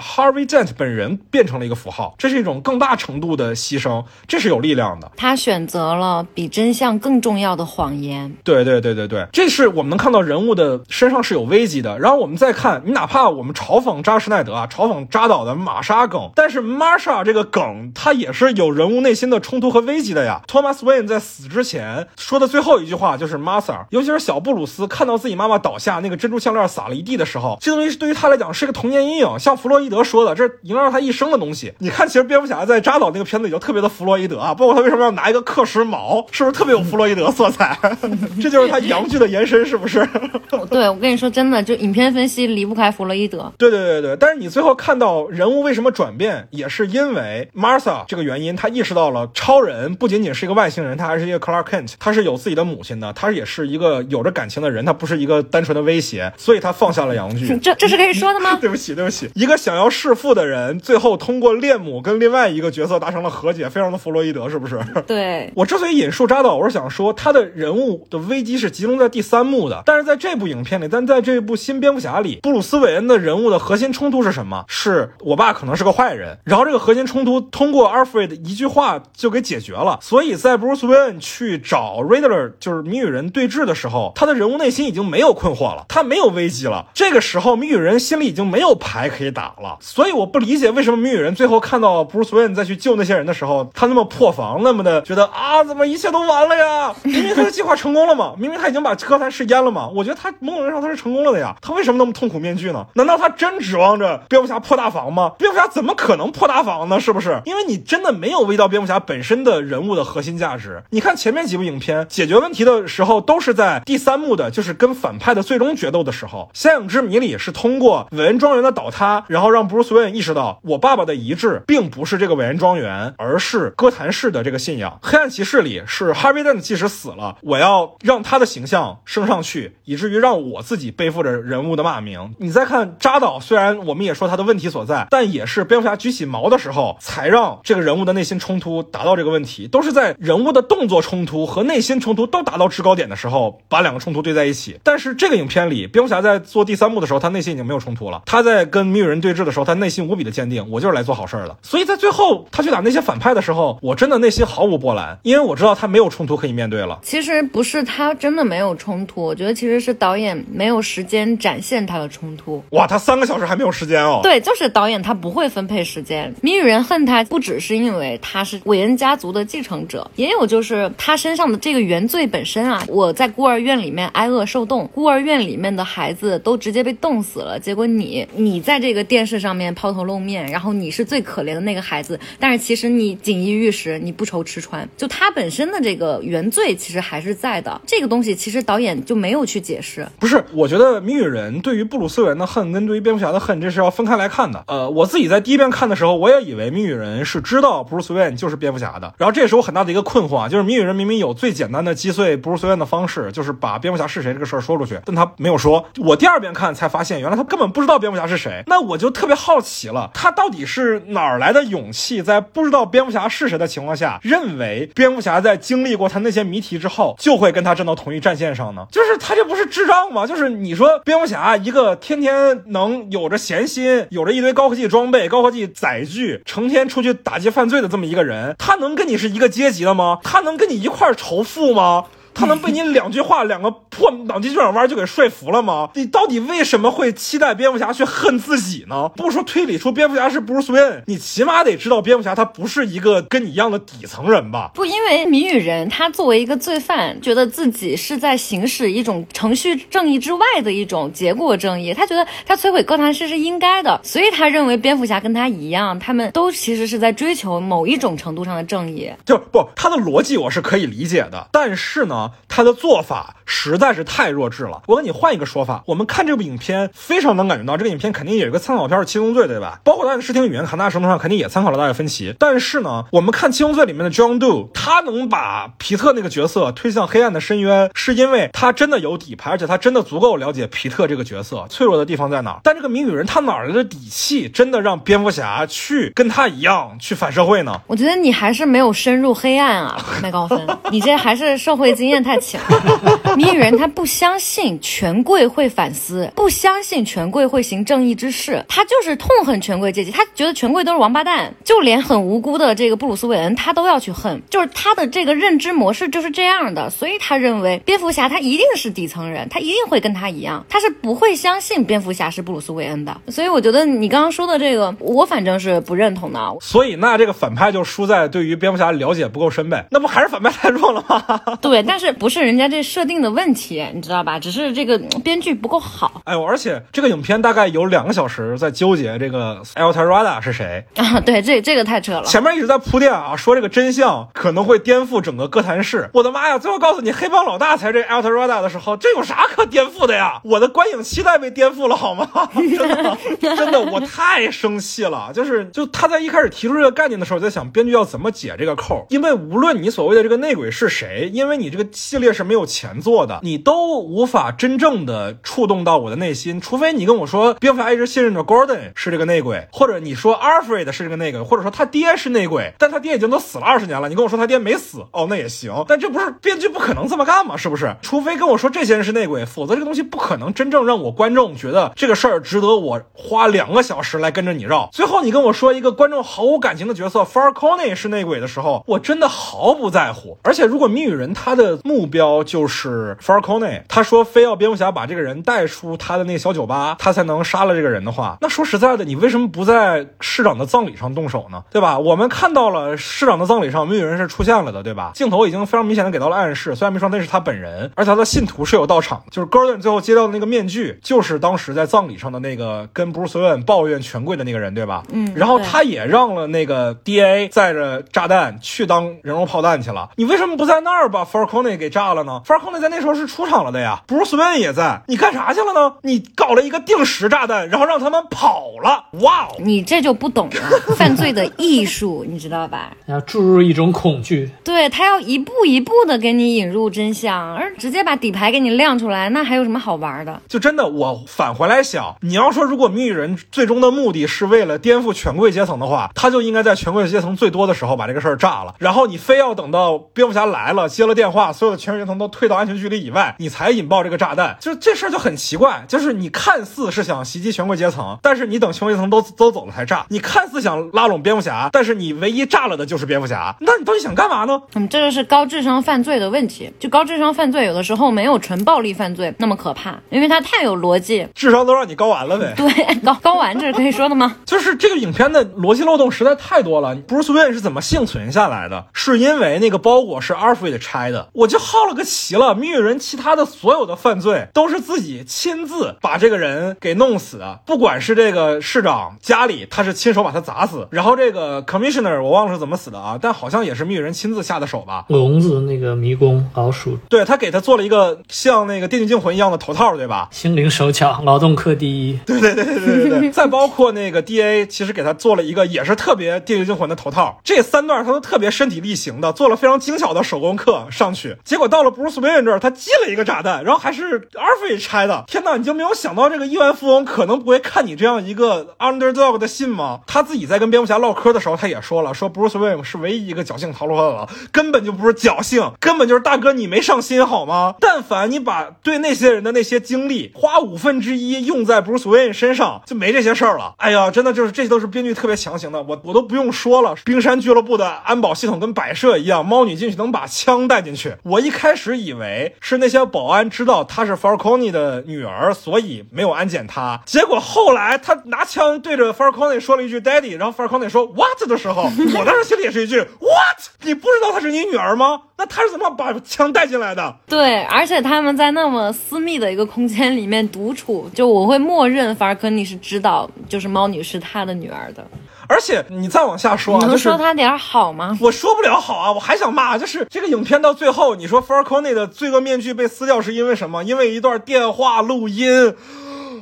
[0.00, 5.10] Harvey Dent 本人变成了一个符号，这是一种更大程度的的牺牲，这是有力量的。
[5.16, 8.32] 他选择了比真相更重要的谎言。
[8.44, 11.98] 对对对对对，这是我们能看到人物的身上是有危机的。
[11.98, 20.42] 然后我们再看，你哪怕我们嘲讽扎什奈德啊，嘲讽扎导的玛莎梗，但是 Marsha 这个梗，它也是有人物内心的冲突和危机的呀。
[20.46, 29.38] Thomas Wayne 在死之前说的最后一句话就是 Martha，尤其是小布鲁斯看到自己妈妈倒下，那个珍珠项链撒了一地的时候，这东西对于他来讲是个童年阴影。
[29.38, 31.72] 像弗洛伊德说的，这影响了他一生的东西。
[31.78, 37.78] 你看，其实蝙蝠侠在扎导那个片子里就特别的弗洛伊德啊，包括他为什么要拿一个克什矛，是不是特别有弗洛伊德色彩？
[38.42, 40.04] 这就是他阳具的延伸，是不是？
[40.68, 43.52] 对我跟你说，真的，就影片分析离不开弗洛伊德。
[43.56, 57.56] 对对对对，但是你最后看到人物为什么转变，也是因为 Martha 这个原因，他意识到了超人不仅仅是一个外星人，他还是一个 Clark Kent，他是有自己的母亲的，他也是一个有着感情的人，他不是一个单纯的威胁，所以他放下了阳具。
[57.58, 58.56] 这这是可以说的吗？
[58.60, 64.78] 对不起，对不起，一个想要弑父的人，最后通过恋母跟另外一个角色达成了和解，非常的弗洛伊德，是不是？
[65.06, 74.64] 对，我之所以引述扎导，我是想说他的人物的危机是集中在第三幕的，但是在这部影片里，但在这部新蝙蝠侠里，布鲁斯韦恩的人物的核心冲突是什么？
[74.68, 79.98] 是我爸可能是个坏人，然后这个核心冲突通过 Alfred 一句话就给解决了。
[80.00, 86.86] 所以在布鲁斯韦恩去找 Riddler 就是谜语人对峙的时候，他的人物内心已经没有困惑了，他没有危机了。
[86.94, 89.78] 这个时候，谜语人心里已经没有牌可以打了。
[89.80, 96.94] 所以我不理解为什么谜语人最后看到布鲁斯韦恩再去救那些人的时候，他那么破防，那么的觉得啊，怎么一切都完了呀？
[97.02, 99.88] 明明他的计划成功了嘛， 明明他已经把哥谭市淹了嘛。
[99.88, 101.54] 我觉得他某种意义上他是成功了的呀。
[101.60, 102.86] 他为什么那么痛苦面具呢？
[102.94, 105.32] 难道他真指望着蝙蝠侠破大防吗？
[105.38, 106.98] 蝙蝠侠怎么可能破大防呢？
[107.00, 107.40] 是不是？
[107.44, 110.82] 因为你真的没有微到蝙蝠侠本身的人物的核心价值。
[110.90, 116.50] 你看前面几部影片解决问题的时候，都是在第三幕的，就是跟反派的最终决斗的时候。
[116.58, 124.98] 《仙影之谜》里是通过韦恩庄园的倒塌，然后让布鲁斯韦恩意识到，我爸爸的遗志并不是这个韦恩庄园，而是哥谭市的这个信仰。
[125.02, 132.34] 黑暗骑士里是 harvard 即使死了，我要让他的形象升上去，以至于让我自己背负着人物的骂名。
[132.38, 144.78] 你再看扎导，虽然我们也说他的问题所在，但也是蝙蝠侠举起矛的时候，才让这个人物的内心冲突达到这个问题，都是在人物的动作冲突和内心冲突都达到制高点的时候，把两个冲突对在一起。
[144.82, 148.22] 但是这个影片里，蝙蝠侠在做第三幕的时候，他内心已经没有冲突了。
[148.26, 151.56] 他在跟谜语人对峙的时候，他内心无比的坚定，我就是来做好事儿的。
[151.62, 156.98] 所以在最后他去打那些反派的时候，我真的内心毫无波澜，因为我知道他没有冲突可以面对了。
[157.02, 162.62] 其实不是他真的没有冲突，我觉得其实是导演没有时间展现他的冲突。
[162.70, 164.20] 哇，他三个小时还没有时间哦。
[164.22, 166.32] 对，就是导演他不会分配时间。
[166.40, 172.82] 谜语人恨他，不只是因为他是韦恩家族的继承者，也有就是他身上的这个原罪本身啊。
[172.88, 184.88] 我在孤儿院里面挨饿受冻，孤儿院里面的孩子都直接被冻死了，结果你你在这个电视上面抛头露面，然后你是最可怜的那个孩子，但是其实你锦衣玉食，你不愁吃穿。
[184.96, 190.06] 就他本身的这个原罪其实还是在的，这个东西其实导演就没有去解释。
[190.18, 194.64] 不是，我觉得谜语人对于布鲁斯韦恩的恨跟对于蝙蝠侠的恨，这是要分开来看的。
[194.68, 205.84] 呃，我自己在第一遍看的时候，我也以为谜语人是知道布鲁斯韦恩就是蝙蝠侠的，然后这也是我很大的一个困惑啊，就是谜语人明明有最简单的击碎布鲁斯韦恩的方式，就是把蝙蝠侠是谁这个事儿说出去，但他没有说。
[205.98, 208.62] 我第二遍看才发现，原来他根本不知道蝙蝠侠是谁。
[208.66, 218.86] 那我就特别好奇了，他到底是哪儿来的勇气，在不知道蝙蝠侠是谁的情况下，认为蝙蝠侠在经历过他那些谜题之后，就会跟他站到同一战线上呢？
[218.92, 220.24] 就是他这不是智障吗？
[220.24, 230.18] 就是你说蝙蝠侠一个天天能有着闲心，有着一堆高科技装备、高科技载具，成天出去打击犯罪的这么一个人，他能跟你是一个阶级的吗？
[230.22, 232.04] 他能跟你一块仇富吗？
[232.40, 235.90] 他能被你两句话、两个破脑筋急转弯就给说服了吗？
[235.94, 239.10] 你到底为什么会期待蝙蝠侠去恨自己呢？
[239.14, 244.70] 不说推理出蝙蝠侠是布鲁斯韦恩，你起码得知道蝙蝠侠他不是一个跟你一样的底层人吧？
[244.74, 259.10] 不，因为谜语人他作为一个罪犯，觉得自己是在行使一种程序正义之外的一种结果正义，他觉得他摧毁哥谭市是应该的，所以他认为蝙蝠侠跟他一样，他们都其实是在追求某一种程度上的正义。
[259.26, 264.82] 就不，他的逻辑我是可以理解的，但是呢，他的做法实在是太弱智了。
[264.86, 269.80] 我跟你换一个说法，我们看这部影片，非常能感觉到这个影片肯定有一个参考片是《七宗罪》，对吧？
[269.84, 272.34] 包括他的视听语言，很大程度上肯定也参考了大卫芬奇。
[272.38, 282.60] 但是呢，我们看《七宗罪》里面的 John Doe，他能把皮特那个角色推向黑暗的深渊，是因为他真的有底牌，而且他真的足够了解皮特这个角色脆弱的地方在哪。
[282.62, 287.80] 但这个谜语人他哪来的底气，真的让蝙蝠侠去跟他一样去反社会呢？
[287.86, 293.34] 我觉得你还是没有深入黑暗啊，麦高芬，你这还是社会经验太浅了。
[293.36, 313.20] 谜语人他不相信权贵会反思，不相信权贵会行正义之事，他就是痛恨权贵阶级，他觉得权贵都是王八蛋，就连很无辜的这个布鲁斯韦恩他都要去恨，就是他的这个认知模式就是这样的，所以他认为蝙蝠侠他一定是底层人，他一定会跟他一样，他是不会相信蝙蝠侠是布鲁斯韦恩的。
[313.28, 316.40] 所以我觉得你刚刚说的这个，我反正是不认同的。
[316.60, 321.40] 所以那这个反派就输在对于蝙蝠侠了解不够深呗，那不还是反派太弱了吗？
[321.60, 324.38] 对，但是不是人家这设定的问题，你知道吧？
[324.38, 331.20] 只是这个编剧不够好哎呦，而且这个影片大概有两个小时在纠结这个 e l t a r a d a 是谁， 啊。
[331.20, 332.24] 对，这这个太扯了。
[332.24, 336.08] 前面一直在铺垫啊，说这个真相可能会颠覆整个哥谭市。
[336.14, 336.58] 我的妈呀！
[336.58, 340.40] 最后告诉你黑帮老大才是这 El Terada 的时候，这有啥可颠覆的呀？
[340.44, 342.28] 我的观影期待被颠覆了好吗？
[342.54, 345.30] 真的，真的，我太生气了。
[345.34, 367.56] 就是，就他在一开始提出这个概念的时候，我在想编剧要怎么解这个扣，因为无论你所谓的这个内鬼是谁，因为你这个系列是没有前作的，你都无法真正的触动到我的内心，除非你跟我说蝙蝠侠一直信任着 Gordon 是这个内鬼，或者你说 Alfred 是这个内鬼，或者说他爹是内鬼，但他爹已经都死了二十年了，你跟我说他爹没死，哦，那也行，但这不是编剧不可能这么干吗？
[367.56, 367.94] 是不是？
[368.02, 374.88] 除非跟我说这些人是内鬼，否则这个东西不可能真正让我观众觉得这个事儿值得我花两个小时来跟着你绕。
[374.92, 380.38] 最后你跟我说一个观众毫无感情的角色 Farcone 是内鬼的时候，我真的毫不在乎。
[380.42, 391.64] 而且如果谜语人他的目标就是 Falcone，他说非要蝙蝠侠把这个人带出他的那个小酒吧，他才能杀了这个人的话，那说实在的，你为什么不在市长的葬礼上动手呢？
[391.70, 391.98] 对吧？
[391.98, 395.12] 我们看到了市长的葬礼上谜语人是出现了的，对吧？
[395.14, 405.02] 镜头已经非常明显的给到了暗示，虽然没说那是他本人，而且他的信徒是有到场的，就是 Gordon 最后接到的那个面具，就是当时在葬礼上的那个跟 Bruce Wayne 抱怨权贵的那个人，对吧？
[405.12, 410.10] 嗯然后他也让了那个 DA 载着炸弹去当人肉炮弹去了。
[410.16, 415.94] 你为什么不在那儿把 Falcone 给炸了呢？Falcone 在那时候是出场了的呀，Bruce Wayne 也在，你干啥去了呢？
[416.02, 419.04] 你搞了一个定时炸弹，然后让他们跑了。
[419.20, 419.56] 哇哦！
[419.58, 422.92] 你这就不懂了，犯罪的艺术，你知道吧？
[423.06, 424.50] 要注入一种恐惧。
[424.64, 430.40] 对他要一步一步的给你引入真相，而直接把底牌给你亮出来，那还有什么好玩的？
[430.48, 454.58] 就真的，我返回来想，你要说如果谜语人最终的目的是为了颠覆权贵阶层的话，他就应该在权贵阶层最多的时候把这个事儿炸了，然后你非要等到蝙蝠侠来了，接了电话，所有的权贵阶层都退到安全距离以外，你才引爆这个炸弹，就这事儿就很奇怪，就是你看似是想袭击权贵阶层，但是你等权贵阶层都都走了才炸，你看似想拉拢蝙蝠侠，但是你唯一炸了的就是蝙蝠侠，那你到底想干嘛呢？
[454.72, 456.72] 嗯，这就是高智商犯罪的问题。
[456.80, 461.28] 就高智商犯罪，有的时候没有纯暴力犯罪那么可怕，因为它太有逻辑。
[461.34, 462.54] 智商都让你高完了呗。
[462.56, 464.34] 对， 高高完这是可以说的吗？
[464.46, 466.96] 就是这个影片的逻辑漏洞实在太多了。
[466.96, 468.86] Bruce Wayne 是怎么幸存下来的？
[468.94, 471.28] 是因为那个包裹是 Alfred 拆的。
[471.34, 485.04] 我就好了个奇了，谜语人其他的所有的犯罪都是自己亲自把这个人给弄死的，不管是这个市长家里，他是亲手把他砸死，然后这个 Commissioner 我忘了是怎么死的啊，但好像也是谜语人亲自下的手吧。
[485.08, 490.28] 笼子那个迷宫老鼠对他给他做了一个像那个电锯惊魂一样的头套，对吧？
[490.30, 492.18] 心灵手巧，劳动课第一。
[492.24, 501.36] 对对对对对对对， 再包括那个 D A，其实给他做了一个也是特别《电锯惊魂》的头套，这三段他都特别身体力行的，做了非常精巧的手工课上去。
[501.44, 505.24] 结果到了 Bruce Wayne 这儿，他寄了一个炸弹，然后还是 Alfred 拆的。
[505.26, 510.00] 天哪，你就没有想到这个亿万富翁可能不会看你这样一个 underdog 的信吗？
[510.06, 517.74] 他自己在跟蝙蝠侠唠嗑的时候，他也说了，说 Bruce Wayne 是唯一一个侥幸逃脱的了，根本就不是侥幸，根本就是大哥你没上心好吗？
[517.80, 523.74] 但凡你把对那些人的那些精力花五分之一用在 Bruce Wayne 身上，就没这些事儿了。
[523.78, 526.94] 哎呀，真的就是这些都是编剧特别强行的，我我都不用说了。
[527.04, 537.00] 冰山俱乐部的安保系统跟摆设一样，猫女进去能把枪带进去，我一开始以为是那些保安知道她是 Falcone 的女儿，所以没有安检她。
[537.06, 541.82] 结果后来他拿枪对着 Falcone 说了一句 “Daddy”，然后 Falcone 说 “What” 的时候，
[542.18, 545.22] 我当时心里也是一句 “What”，你不知道她是你女儿吗？
[545.38, 547.16] 那他是怎么把枪带进来的？
[547.26, 555.06] 对，而且他们在那么私密的一个空间里面独处，就我会默认法尔科尼是知道，就是猫女是他的女儿的。
[555.50, 558.16] 而且你再往下说啊，能就说他点好吗？
[558.20, 563.82] 我说不了好啊，我还想骂，就是这个影片到最后，你说 f a r c o n e 的罪恶面具被撕掉是因为什么？
[563.82, 565.74] 因为一段电话录音。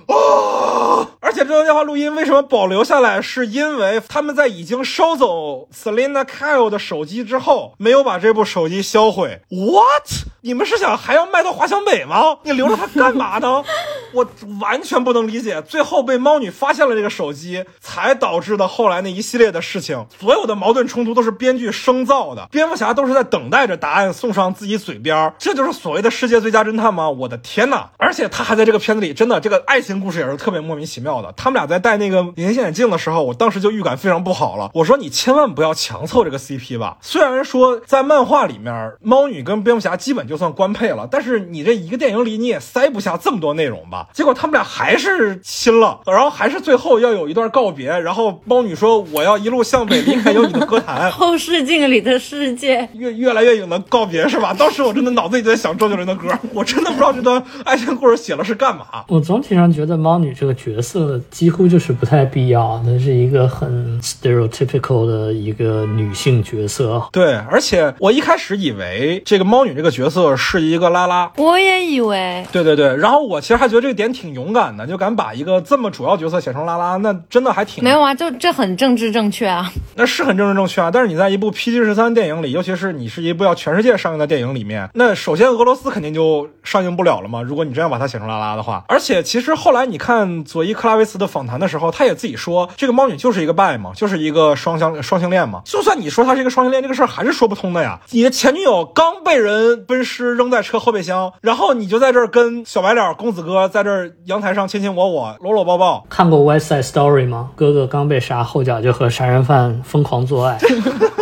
[0.08, 1.08] 啊！
[1.20, 3.20] 而且这段电话录音为什么保留下来？
[3.20, 9.42] 是因为他们在已经收走 Selina Kyle 的手机之后，没有把这部手机销毁。
[9.50, 10.28] What？
[10.40, 12.38] 你们是想还要卖到华强北吗？
[12.44, 13.62] 你留着它干嘛呢？
[14.14, 14.26] 我
[14.60, 15.60] 完全不能理解。
[15.60, 20.06] 最后被猫女发现了这个手机，才导致的后来那一系列的事情。
[20.18, 25.34] 所有的矛盾冲突都是编剧生造的，蝙蝠侠都是在等待着答案送上自己嘴边儿。
[25.38, 27.10] 这就是所谓的世界最佳侦探吗？
[27.10, 27.90] 我的天哪！
[27.98, 31.32] 而且他还在这个片子里，真的这个爱情故事也是特别莫名其妙的。
[31.36, 34.70] 他们俩在戴那个隐形眼镜的时候，我当时就预感非常不好了。
[34.74, 36.96] 我说你千万不要强凑这个 CP 吧。
[37.00, 44.08] 虽然说在漫画里面，猫女跟蝙蝠侠基本就算官配了，但是你这一个电影里你也塞不下这么多内容吧？
[44.12, 51.10] 结果他们俩还是亲了，然后还是最后要有一段告别，然后猫女说我要一路向北离开有你的歌坛。
[51.12, 54.54] 后视镜里的世界，越越来越有的告别是吧？
[54.58, 58.86] 当时我真的脑子里在想周杰伦的歌，我真的不知道这段爱情故事写了是干嘛。
[59.08, 67.02] 我总体上觉得猫女这个角色几乎就是不太必要，那是一个很 stereotypical 的一个女性角色。
[67.12, 72.44] 对，而且我一开始以为这个猫女这个角色是一个拉拉，我也以为。
[72.52, 79.72] 对对对，然后我其实还觉得这个点挺勇敢的，就敢把一个这么主要角色写成拉拉，那真的还挺没有啊，就这很政治正确啊。
[79.94, 80.90] 那是很政治正确啊。
[80.90, 87.42] 但是你在一部 PG 十三电影里，尤其是你是一部要全世界上映的电影里面，那首先俄罗斯肯定就上映不了了嘛。
[87.42, 95.62] 如果你真要把它写成拉拉的话，而且其实后来你看佐伊克拉维茨的访谈的时候，他也自己说，这个猫女就是一个 bi 嘛，就是一个双相双性恋嘛。
[95.64, 98.00] 就算你说她是一个双性恋，这个事儿还是说不通的呀。
[98.10, 107.50] 你的前女友刚被人分尸扔在车后备箱，然后你就在这儿跟小白脸公子哥在这儿阳台上卿卿我我搂搂抱抱，看过《West Side Story》吗？
[107.56, 110.58] 哥哥刚被杀，后脚就和杀人犯疯狂做爱。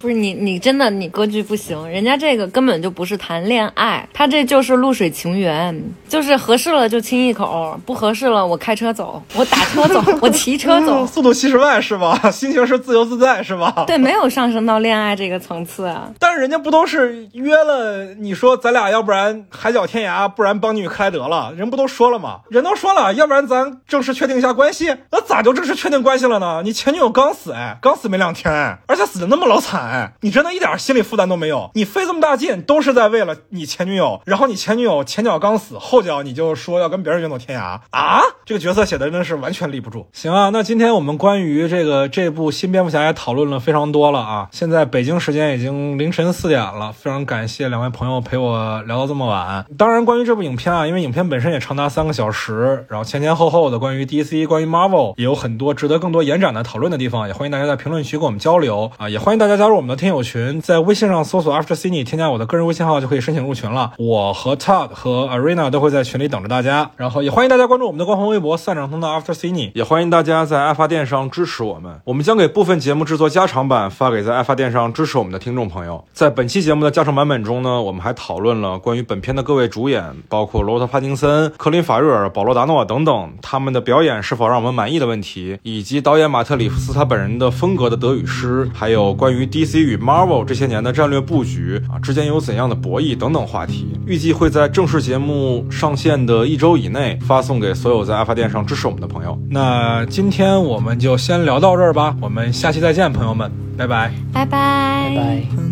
[0.00, 5.76] 不是你，你真的你格局不行，人家这个根本就不是谈恋爱，他这就是露水情缘，
[6.08, 12.30] 就是合适了就亲一口，不合适了我开车走，我打车走， 我骑车走，速度七十迈是吧？
[12.30, 13.82] 心情是自由自在是吧？
[13.88, 16.08] 对，没有上升到恋爱这个层次啊。
[16.20, 18.14] 但是人家不都是约了？
[18.14, 21.52] 你说咱俩要不然海角天涯，不然邦尼与克莱德了？
[21.56, 22.42] 人不都说了吗？
[22.50, 24.94] 人都说了，要不然咱正式确定一下关系。
[25.10, 26.62] 那咋就正式确定关系了呢？
[26.64, 31.70] 你前女友刚死哎，刚死没两天哎，而且死的那么老惨哎，你真的一点心理负担都没有？
[31.74, 38.20] 你费这么大劲都是在为了你前女友，然后你前女友前脚刚死，后脚你就说要跟别人远走天涯啊？
[38.44, 40.06] 这个角色写的真的是完全立不住。
[40.12, 44.48] 行啊，那今天我们关于这个这部新蝙蝠侠也讨论了非常多了啊。
[44.52, 49.64] 现在北京时间已经凌晨四点了，非常感谢两位朋友陪我聊到这么晚。
[49.76, 63.92] 当然，关于这部影片啊，因为影片本身也长达三个小时，然后前前后后的关于 DC、关于 Marvel 也有很多值得更多延展的讨论的地方，也欢迎大家在评论区跟我们交流啊，也欢迎大家加入我们的听友群，在微信上搜索 After Cine，添加我的个人微信号就可以申请入群了。
[63.96, 76.04] 我和 Todd 和 Arena 都会在群里等着大家，然后也欢迎大家关注我们的官方微博散场通道 After Cine，也欢迎大家在爱发电上支持我们，我们将给部分节目制作加长版，发给在爱发电上支持我们的听众朋友。
[76.12, 93.86] 在本期节目的加长版本中呢，我们还讨论了关于本片的各位主演，包括罗伯特·帕丁森、克林·法瑞尔、保罗·达诺等等，他们的表演是否让我们满意的问题，以及导演马特·里夫斯他本人的风格的得与失，还有关于 DC 与 Marvel 这些年的战略布局啊之间有怎样的博弈等等话题。
[94.06, 99.38] 预计会在正式节目上线的一周以内发送给所有在爱发电上支持我们的朋友。
[99.50, 104.10] 那今天我们就先聊到这儿吧，我们下期再见，朋友们，拜拜。
[104.32, 105.67] 拜拜拜拜。